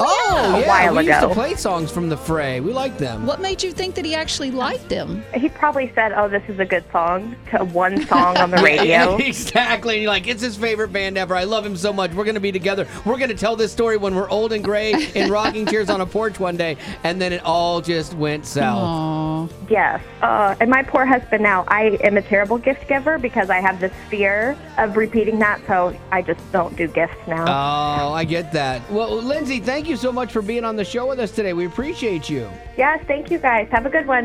[0.00, 0.58] Oh, Oh, yeah.
[0.58, 0.90] yeah.
[0.90, 2.60] while we used to play songs from the Fray.
[2.60, 3.26] We liked them.
[3.26, 5.22] What made you think that he actually liked them?
[5.34, 9.16] he probably said, "Oh, this is a good song." To one song on the radio.
[9.20, 9.94] exactly.
[9.94, 11.34] And you're like, it's his favorite band ever.
[11.34, 12.12] I love him so much.
[12.12, 12.86] We're going to be together.
[13.04, 16.00] We're going to tell this story when we're old and gray in rocking chairs on
[16.00, 16.76] a porch one day.
[17.04, 18.82] And then it all just went south.
[18.82, 19.48] Aw.
[19.70, 20.02] Yes.
[20.22, 23.80] Uh, and my poor husband now, I am a terrible gift giver because I have
[23.80, 25.60] this fear of repeating that.
[25.66, 27.44] So I just don't do gifts now.
[27.44, 28.88] Oh, I get that.
[28.90, 31.52] Well, Lindsay, thank you so much for being on the show with us today.
[31.52, 32.50] We appreciate you.
[32.76, 33.04] yes.
[33.06, 33.68] Thank you guys.
[33.70, 34.24] Have a good one.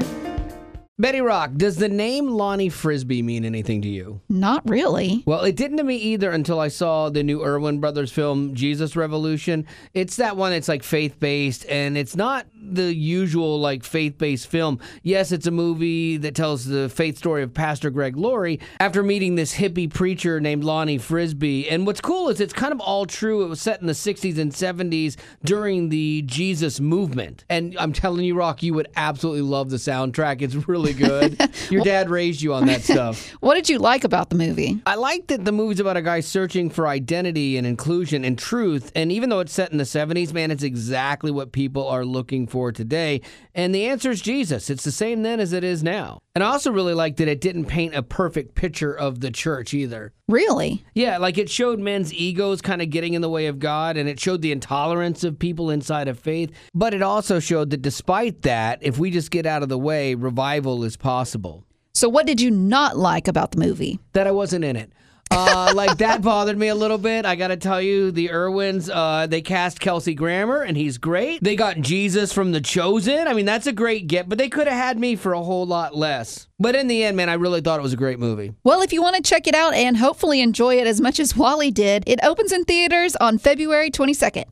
[1.03, 4.21] Betty Rock, does the name Lonnie Frisbee mean anything to you?
[4.29, 5.21] Not really.
[5.25, 8.95] Well, it didn't to me either until I saw the new Erwin Brothers film, Jesus
[8.95, 9.67] Revolution.
[9.93, 14.47] It's that one that's like faith based, and it's not the usual like faith based
[14.47, 14.79] film.
[15.01, 19.35] Yes, it's a movie that tells the faith story of Pastor Greg Laurie after meeting
[19.35, 21.69] this hippie preacher named Lonnie Frisbee.
[21.69, 23.43] And what's cool is it's kind of all true.
[23.43, 27.43] It was set in the 60s and 70s during the Jesus movement.
[27.49, 30.41] And I'm telling you, Rock, you would absolutely love the soundtrack.
[30.41, 31.37] It's really good.
[31.69, 33.29] Your dad raised you on that stuff.
[33.39, 34.81] What did you like about the movie?
[34.85, 38.91] I like that the movie's about a guy searching for identity and inclusion and truth.
[38.95, 42.47] And even though it's set in the 70s, man, it's exactly what people are looking
[42.47, 43.21] for today.
[43.55, 44.69] And the answer is Jesus.
[44.69, 46.19] It's the same then as it is now.
[46.35, 49.73] And I also really like that it didn't paint a perfect picture of the church
[49.73, 50.13] either.
[50.27, 50.83] Really?
[50.95, 54.09] Yeah, like it showed men's egos kind of getting in the way of God and
[54.09, 56.51] it showed the intolerance of people inside of faith.
[56.73, 60.15] But it also showed that despite that, if we just get out of the way,
[60.15, 61.65] revival is possible.
[61.93, 63.99] So, what did you not like about the movie?
[64.13, 64.91] That I wasn't in it.
[65.30, 67.26] Uh, like that bothered me a little bit.
[67.26, 71.43] I got to tell you, the Erwins, uh, they cast Kelsey Grammer, and he's great.
[71.43, 73.28] They got Jesus from The Chosen.
[73.28, 75.65] I mean, that's a great get, but they could have had me for a whole
[75.65, 76.47] lot less.
[76.59, 78.53] But in the end, man, I really thought it was a great movie.
[78.63, 81.36] Well, if you want to check it out and hopefully enjoy it as much as
[81.36, 84.45] Wally did, it opens in theaters on February 22nd.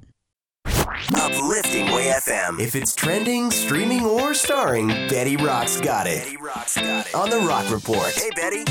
[1.16, 2.60] Uplifting Way FM.
[2.60, 6.24] If it's trending, streaming, or starring, Betty Rock's got it.
[6.24, 7.16] Betty Rock's got it.
[7.16, 8.12] On the Rock Report.
[8.14, 8.66] Hey, Betty.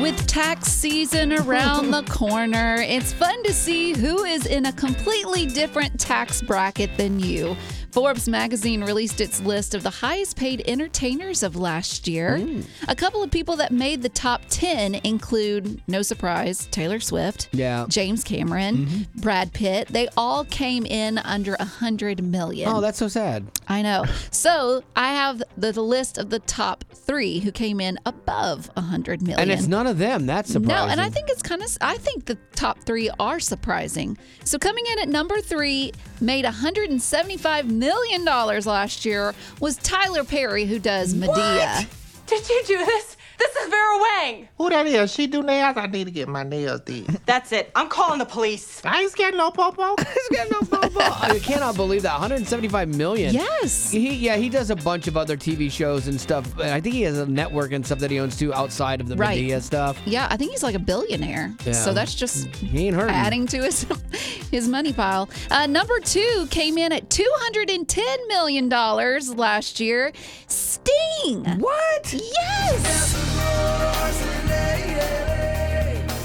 [0.00, 5.46] With tax season around the corner, it's fun to see who is in a completely
[5.46, 7.56] different tax bracket than you.
[7.92, 12.38] Forbes magazine released its list of the highest paid entertainers of last year.
[12.38, 12.64] Mm.
[12.88, 17.86] A couple of people that made the top 10 include, no surprise, Taylor Swift, Yeah.
[17.88, 19.20] James Cameron, Mm-hmm.
[19.20, 19.88] Brad Pitt.
[19.88, 22.68] They all came in under a 100 million.
[22.68, 23.46] Oh, that's so sad.
[23.68, 24.04] I know.
[24.30, 28.80] So I have the, the list of the top three who came in above a
[28.80, 29.40] 100 million.
[29.40, 30.26] And it's none of them.
[30.26, 30.68] That's surprising.
[30.86, 31.76] No, and I think it's kind of.
[31.80, 34.16] I think the top three are surprising.
[34.44, 40.66] So coming in at number three, made 175 million dollars last year, was Tyler Perry,
[40.66, 41.28] who does Madea.
[41.78, 41.86] What?
[42.26, 43.16] Did you do this?
[43.40, 44.48] This is Vera Wang.
[44.58, 45.10] Who that is?
[45.12, 45.76] She do nails?
[45.76, 47.06] I need to get my nails did.
[47.26, 47.72] That's it.
[47.74, 48.82] I'm calling the police.
[48.84, 49.96] I ain't scared no popo.
[50.28, 51.00] He's got no popo.
[51.00, 53.32] I cannot believe that 175 million.
[53.34, 53.90] Yes.
[53.90, 56.52] He yeah he does a bunch of other TV shows and stuff.
[56.58, 59.08] And I think he has a network and stuff that he owns too outside of
[59.08, 59.38] the Right.
[59.42, 59.98] Madea stuff.
[60.04, 61.54] Yeah, I think he's like a billionaire.
[61.64, 61.72] Yeah.
[61.72, 63.14] So that's just He ain't hurting.
[63.14, 63.86] adding to his
[64.50, 65.30] his money pile.
[65.50, 70.12] Uh, number two came in at 210 million dollars last year.
[70.46, 71.44] Sting.
[71.58, 72.12] What?
[72.12, 73.29] Yes.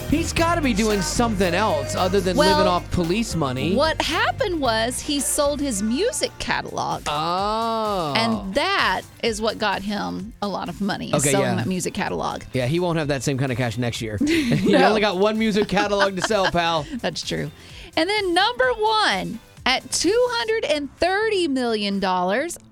[0.10, 3.76] He's got to be doing something else other than Well, living off police money.
[3.76, 7.04] What happened was he sold his music catalog.
[7.08, 8.14] Oh.
[8.16, 11.56] And that is what got him a lot of money, is Okay, selling yeah.
[11.56, 12.44] that music catalog.
[12.54, 14.18] Yeah, he won't have that same kind of cash next year.
[14.26, 16.86] he only got one music catalog to sell, pal.
[17.02, 17.52] That's true.
[17.98, 22.04] And then number one at $230 million,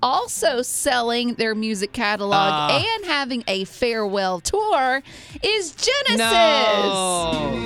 [0.02, 2.78] also selling their music catalog Ah.
[2.96, 5.02] and having a farewell tour,
[5.42, 6.18] is Genesis.
[6.18, 7.64] No.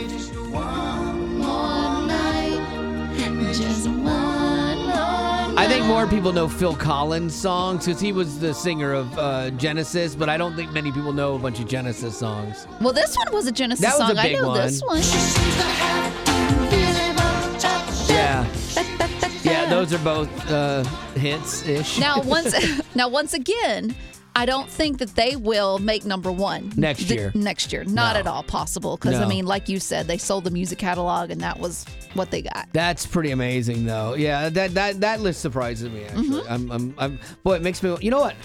[5.61, 9.51] I think more people know Phil Collins songs because he was the singer of uh,
[9.51, 12.67] Genesis, but I don't think many people know a bunch of Genesis songs.
[12.81, 14.25] Well, this one was a Genesis That was a song.
[14.25, 14.61] I know one.
[14.61, 14.81] this
[16.15, 16.28] one.
[19.71, 21.99] Those are both uh, hits ish.
[21.99, 22.55] Now once
[22.95, 23.95] now once again,
[24.37, 27.33] I don't think that they will make number one Next th- year.
[27.35, 28.21] next year, not No.
[28.21, 28.97] at all possible.
[28.97, 32.31] Because I mean, like you said, they sold the music catalog, and that was what
[32.31, 32.69] they got.
[32.73, 34.15] That's pretty amazing, though.
[34.15, 36.05] Yeah, that that that list surprises me.
[36.05, 36.47] Actually, Mhm.
[36.51, 37.97] I'm, I'm, I'm, boy, it makes me.
[38.01, 38.37] You know what?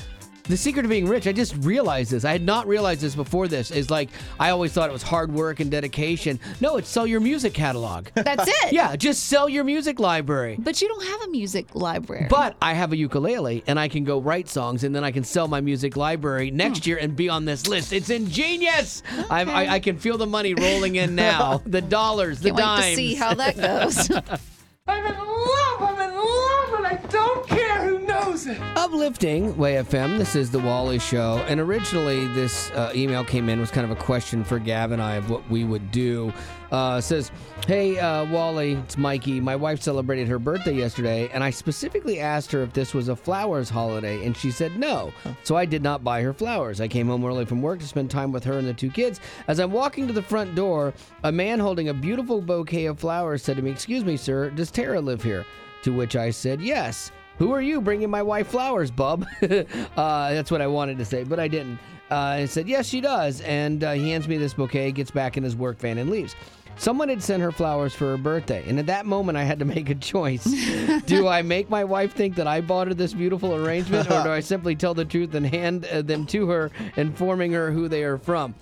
[0.46, 2.26] The secret of being rich, I just realized this.
[2.26, 3.72] I had not realized this before this.
[3.72, 6.38] Is like I always thought it was hard work and dedication.
[6.60, 8.08] No, it's sell your music catalog.
[8.14, 8.72] That's it.
[8.74, 10.58] yeah, just sell your music library.
[10.60, 12.28] But you don't have a music library.
[12.30, 15.24] But I have a ukulele and I can go write songs and then I can
[15.24, 17.94] sell my music library next year and be on this list.
[17.94, 19.02] It's ingenious.
[19.30, 21.62] I'm- I, I can feel the money rolling in now.
[21.66, 22.86] the dollars, the Can't wait dimes.
[22.90, 24.12] to see how that goes.
[24.86, 25.82] I'm in love.
[25.82, 28.60] I'm in love, and I don't care who knows it.
[28.76, 30.18] Uplifting Way FM.
[30.18, 33.98] This is the Wally Show, and originally this uh, email came in was kind of
[33.98, 36.34] a question for Gav and I of what we would do.
[36.70, 37.32] Uh, says,
[37.66, 39.40] "Hey uh, Wally, it's Mikey.
[39.40, 43.16] My wife celebrated her birthday yesterday, and I specifically asked her if this was a
[43.16, 45.14] flowers holiday, and she said no.
[45.44, 46.82] So I did not buy her flowers.
[46.82, 49.22] I came home early from work to spend time with her and the two kids.
[49.48, 50.94] As I'm walking to the front door,
[51.24, 54.70] a man holding a beautiful bouquet of flowers said to me, "Excuse me, sir, does
[54.70, 55.46] Tara live here?"
[55.84, 59.26] To which I said, "Yes." Who are you bringing my wife flowers, bub?
[59.42, 59.48] uh,
[59.96, 61.80] that's what I wanted to say, but I didn't.
[62.12, 63.42] Uh, and said, yes, she does.
[63.42, 66.36] And uh, he hands me this bouquet, gets back in his work van, and leaves.
[66.76, 69.66] Someone had sent her flowers for her birthday, and at that moment, I had to
[69.78, 70.44] make a choice.
[71.06, 74.30] do I make my wife think that I bought her this beautiful arrangement, or do
[74.30, 78.04] I simply tell the truth and hand uh, them to her, informing her who they
[78.04, 78.56] are from?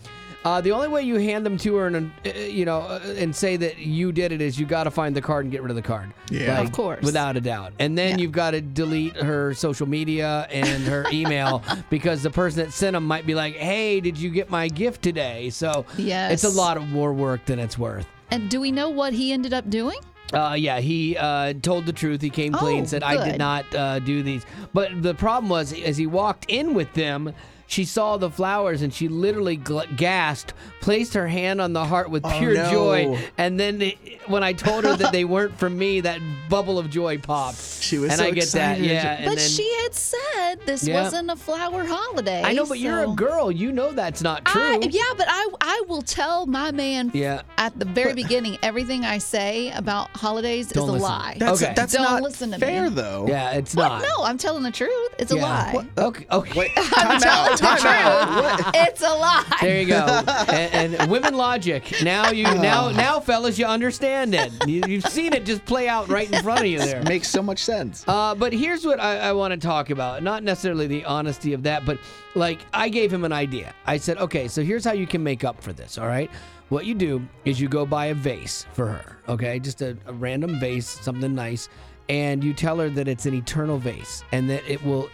[0.43, 3.35] Uh, the only way you hand them to her and uh, you know uh, and
[3.35, 5.69] say that you did it is you got to find the card and get rid
[5.69, 6.11] of the card.
[6.31, 6.59] Yeah.
[6.59, 7.03] Of course.
[7.03, 7.73] without a doubt.
[7.77, 12.63] And then you've got to delete her social media and her email because the person
[12.65, 16.31] that sent them might be like, "Hey, did you get my gift today?" So Yes.
[16.31, 18.07] it's a lot of more work than it's worth.
[18.31, 19.97] And do we know what he ended up doing?
[20.33, 22.21] Uh, yeah, he uh, told the truth.
[22.21, 24.45] He came clean, Oh, said, I did not uh, do these.
[24.73, 27.33] But the problem was, as he walked in with them,
[27.71, 32.09] she saw the flowers and she literally gl- gasped, placed her hand on the heart
[32.09, 32.69] with Oh, pure no.
[32.69, 33.19] joy.
[33.37, 33.97] And then it-
[34.27, 36.19] when I told her that they weren't for me, that
[36.49, 37.57] bubble of joy popped.
[37.81, 38.83] She was and so I get excited.
[38.83, 39.25] that, yeah.
[39.25, 41.01] But then- she had said this Yeah.
[41.01, 42.41] wasn't a flower holiday.
[42.43, 43.49] I know, but you're a girl.
[43.51, 44.61] You know that's not true.
[44.61, 47.41] I, yeah, but I I will tell my man Yeah.
[47.57, 51.07] at the very beginning everything I say about holidays Don't is a listen.
[51.09, 51.35] lie.
[51.39, 51.73] That's, Okay.
[51.73, 52.95] that's Don't not listen to fair, me.
[52.95, 53.25] though.
[53.29, 53.87] Yeah, it's What?
[53.87, 54.01] not.
[54.01, 55.09] No, I'm telling the truth.
[55.19, 55.43] It's a Yeah.
[55.43, 55.85] lie.
[55.97, 56.25] Uh, okay.
[56.29, 56.59] Okay.
[56.59, 57.60] Wait, time out.
[57.61, 58.43] Time out.
[58.43, 58.75] What?
[58.75, 59.57] It's a lie.
[59.61, 59.95] There you go.
[60.49, 62.01] and, and women logic.
[62.03, 64.51] Now you now now fellas you understand it.
[64.67, 67.01] You, you've seen it just play out right in front of you there.
[67.11, 68.03] Makes so much sense.
[68.07, 70.23] Uh, but here's what I, I want to talk about.
[70.23, 71.97] Not necessarily the honesty of that, but
[72.35, 73.73] like I gave him an idea.
[73.85, 75.97] I said, okay, so here's how you can make up for this.
[75.97, 76.29] All right.
[76.69, 79.17] What you do is you go buy a vase for her.
[79.27, 81.67] Okay, just a, a random vase, something nice,
[82.07, 85.09] and you tell her that it's an eternal vase and that it will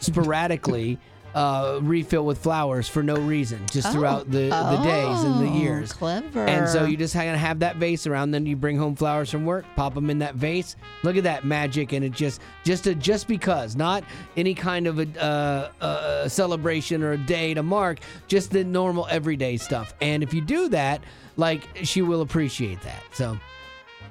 [0.00, 0.98] sporadically.
[1.34, 5.58] Uh, refill with flowers for no reason, just throughout the, the days and the Oh,
[5.58, 5.92] years.
[5.92, 6.46] Clever.
[6.46, 8.30] And so you just kind of have that vase around.
[8.30, 10.76] Then you bring home flowers from work, pop them in that vase.
[11.02, 14.04] Look at that magic, and it just just a, just because, not
[14.36, 19.06] any kind of a, uh, uh celebration or a day to mark, just the normal
[19.10, 19.94] everyday stuff.
[20.00, 21.02] And if you do that,
[21.36, 23.02] like she will appreciate that.
[23.12, 23.38] So.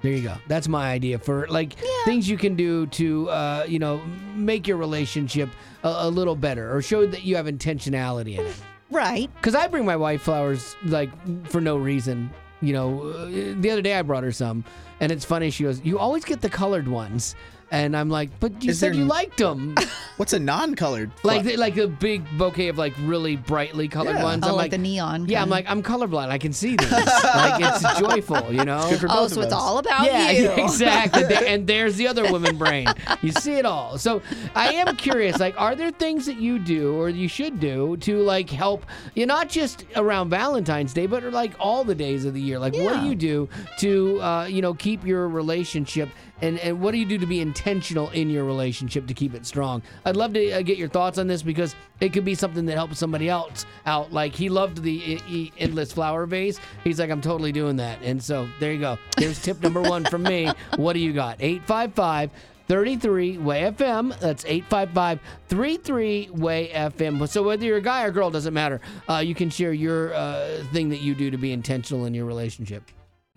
[0.07, 0.37] There you go.
[0.47, 1.73] That's my idea for like
[2.05, 3.97] things you can do to, uh, you know,
[4.35, 5.49] make your relationship
[5.83, 8.55] a, a little better or show that you have intentionality in it.
[8.89, 9.29] right.
[9.35, 11.09] Because I bring my wife flowers like
[11.49, 12.29] for no reason.
[12.61, 13.25] You know, uh,
[13.59, 14.63] the other day I brought her some,
[15.01, 15.49] and it's funny.
[15.49, 17.35] She goes, "You always get the colored ones,"
[17.71, 19.75] and I'm like, "But you Is said there you liked them."
[20.17, 21.11] What's a non-colored?
[21.23, 24.23] like fla- the, like a big bouquet of like really brightly colored Yeah.
[24.23, 24.43] ones.
[24.45, 25.27] Oh, I'm like like, the neon.
[25.27, 25.51] yeah, I'm kind.
[25.51, 26.29] like I'm colorblind.
[26.29, 26.91] I can see these.
[26.91, 28.85] like it's joyful, you know.
[28.89, 29.59] Good for Oh, both so of it's us.
[29.61, 30.51] all about yeah, you.
[30.63, 31.23] exactly.
[31.23, 32.87] There- and there's the other woman brain.
[33.21, 33.97] You see it all.
[33.97, 34.21] So
[34.55, 35.39] I am curious.
[35.39, 39.25] Like, are there things that you do or you should do to like help you
[39.25, 42.57] know, not just around Valentine's Day, but like all the days of the year?
[42.57, 43.01] Like, what Yeah.
[43.01, 43.49] do you do
[43.79, 46.09] to uh, you know keep your relationship?
[46.41, 49.45] And, and what do you do to be intentional in your relationship to keep it
[49.45, 49.81] strong?
[50.05, 52.75] I'd love to uh, get your thoughts on this because it could be something that
[52.75, 54.13] helps somebody else out.
[54.13, 56.59] Like he loved the e- e- endless flower vase.
[56.83, 57.99] He's like, I'm totally doing that.
[58.01, 58.97] And so there you go.
[59.17, 60.51] There's tip number one from me.
[60.75, 61.37] What do you got?
[61.41, 62.29] 855
[62.67, 64.17] 33 Way FM.
[64.19, 67.27] That's 855 33 Way FM.
[67.27, 68.79] So whether you're a guy or girl, doesn't matter.
[69.09, 72.25] Uh, you can share your uh, thing that you do to be intentional in your
[72.25, 72.83] relationship.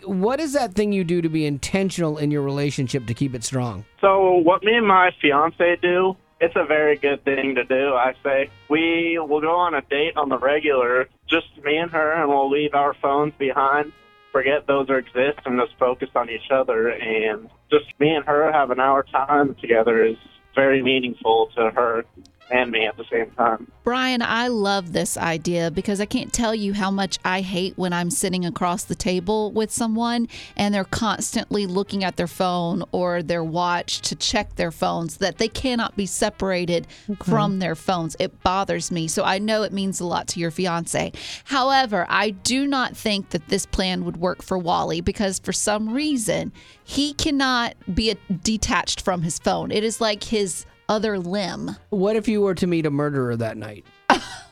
[0.05, 3.45] What is that thing you do to be intentional in your relationship to keep it
[3.45, 3.85] strong?
[4.01, 7.95] So what me and my fiance do, it's a very good thing to do.
[7.95, 12.13] I say we will go on a date on the regular, just me and her,
[12.13, 13.93] and we'll leave our phones behind,
[14.33, 16.89] forget those exist, and just focus on each other.
[16.89, 20.17] And just me and her have an hour time together is
[20.55, 22.05] very meaningful to her
[22.51, 23.71] and me at the same time.
[23.85, 27.93] Brian, I love this idea because I can't tell you how much I hate when
[27.93, 33.23] I'm sitting across the table with someone and they're constantly looking at their phone or
[33.23, 36.87] their watch to check their phones, that they cannot be separated
[37.25, 38.17] from their phones.
[38.19, 39.09] It bothers me.
[39.09, 41.13] So I know it means a lot to your fiance.
[41.45, 45.93] However, I do not think that this plan would work for Wally because for some
[45.93, 46.53] reason
[46.85, 49.71] he cannot be detached from his phone.
[49.71, 51.77] It is like his other limb.
[51.89, 53.87] What if you were to meet a murderer that night?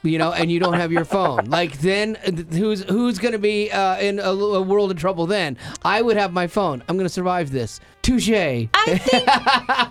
[0.05, 1.47] You know, and you don't have your phone.
[1.59, 2.15] Like then,
[2.53, 5.27] who's who's going to be uh, in a, a world of trouble?
[5.27, 6.85] Then I would have my phone.
[6.89, 7.81] I'm going to survive this.
[8.03, 8.31] Touche.
[8.31, 8.69] I
[8.99, 9.25] think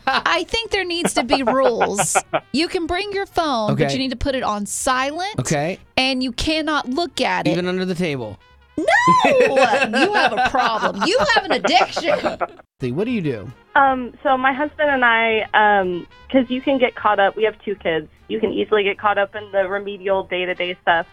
[0.07, 2.15] I think there needs to be rules.
[2.53, 5.39] You can bring your phone, but you need to put it on silent.
[5.39, 5.79] Okay.
[5.97, 7.51] And you cannot look at it.
[7.51, 8.39] Even under the table.
[8.77, 11.03] No, you have a problem.
[11.07, 12.37] You have an addiction.
[12.81, 13.51] See, what do you do?
[13.75, 17.35] Um, so my husband and I, um 'cause you can get caught up.
[17.35, 18.07] We have two kids.
[18.27, 21.07] You can easily get caught up in the remedial day-to-day stuff.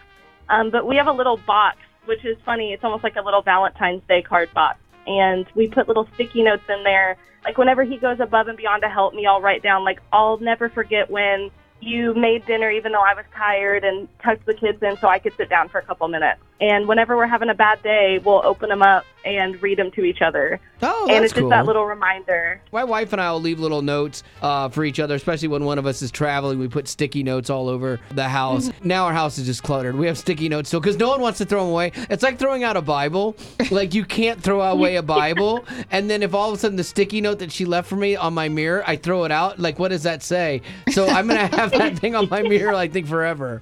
[0.49, 2.73] Um, but we have a little box, which is funny.
[2.73, 6.63] It's almost like a little Valentine's Day card box, and we put little sticky notes
[6.69, 7.17] in there.
[7.43, 10.37] Like whenever he goes above and beyond to help me, I'll write down like I'll
[10.37, 11.49] never forget when
[11.81, 15.19] you made dinner even though I was tired and tucked the kids in so I
[15.19, 16.39] could sit down for a couple minutes.
[16.61, 20.03] And whenever we're having a bad day, we'll open them up and read them to
[20.03, 20.59] each other.
[20.81, 21.49] Oh, that's and it's just cool.
[21.49, 22.61] that little reminder.
[22.71, 25.79] My wife and I will leave little notes uh, for each other, especially when one
[25.79, 26.59] of us is traveling.
[26.59, 28.69] We put sticky notes all over the house.
[28.83, 29.95] now our house is just cluttered.
[29.95, 31.91] We have sticky notes still because no one wants to throw them away.
[32.09, 33.35] It's like throwing out a Bible.
[33.71, 35.65] like you can't throw away a Bible.
[35.91, 38.15] and then if all of a sudden the sticky note that she left for me
[38.15, 39.59] on my mirror, I throw it out.
[39.59, 40.61] Like what does that say?
[40.91, 43.61] So I'm gonna have that thing on my mirror, I think, forever.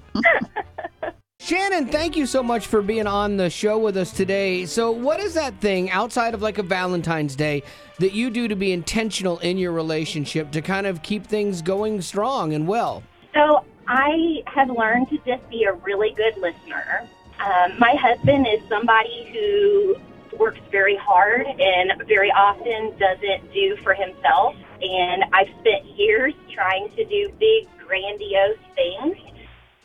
[1.44, 4.66] Shannon, thank you so much for being on the show with us today.
[4.66, 7.64] So, what is that thing outside of like a Valentine's Day
[8.00, 12.02] that you do to be intentional in your relationship to kind of keep things going
[12.02, 13.04] strong and well?
[13.34, 17.10] So I have learned to just be a really good listener.
[17.41, 19.98] Um, my husband is somebody who
[20.38, 24.56] works very hard and very often doesn't do for himself.
[24.82, 29.18] And I've spent years trying to do big, grandiose things.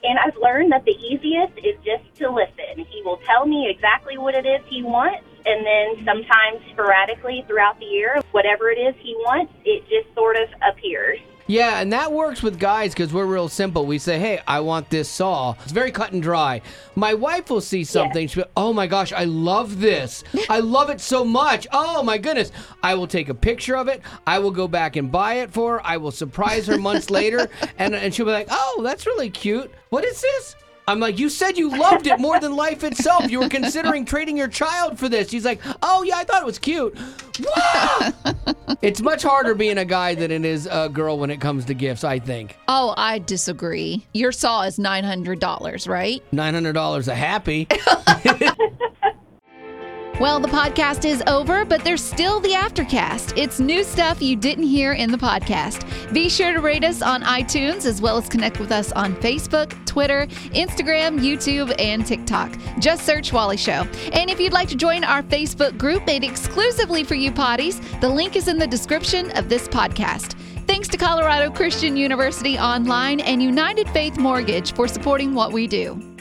[0.05, 2.87] And I've learned that the easiest is just to listen.
[2.89, 5.25] He will tell me exactly what it is he wants.
[5.45, 10.37] And then sometimes sporadically throughout the year, whatever it is he wants, it just sort
[10.37, 11.19] of appears.
[11.49, 13.87] Yeah, and that works with guys because we're real simple.
[13.87, 15.55] We say, hey, I want this saw.
[15.63, 16.61] It's very cut and dry.
[16.95, 18.29] My wife will see something.
[18.29, 20.25] She'll be, oh my gosh, I love this.
[20.51, 21.67] I love it so much.
[21.73, 22.53] Oh my goodness.
[22.83, 24.03] I will take a picture of it.
[24.27, 25.87] I will go back and buy it for her.
[25.87, 27.49] I will surprise her months later.
[27.79, 29.73] And, and she'll be like, oh, that's really cute.
[29.89, 30.55] What is this?
[30.89, 33.31] I'm like, you said you loved it more than life itself.
[33.31, 35.31] You were considering trading your child for this.
[35.31, 36.97] He's like, oh yeah, I thought it was cute.
[38.81, 41.75] It's much harder being a guy than it is a girl when it comes to
[41.75, 42.05] gifts.
[42.05, 44.07] I think Oh, I disagree.
[44.15, 46.23] Your saw is $900, right?
[46.33, 47.69] nine hundred dollars a happy.
[50.21, 53.35] Well, the podcast is over, but there's still the aftercast.
[53.37, 55.85] It's new stuff you didn't hear in the podcast.
[56.13, 59.73] Be sure to rate us on iTunes as well as connect with us on Facebook,
[59.87, 62.59] Twitter, Instagram, YouTube, and TikTok.
[62.81, 63.87] Just search Wally Show.
[64.13, 68.09] And if you'd like to join our Facebook group made exclusively for you potties, the
[68.09, 70.37] link is in the description of this podcast.
[70.67, 76.18] Thanks to Colorado Christian University Online and United Faith Mortgage for supporting what we do.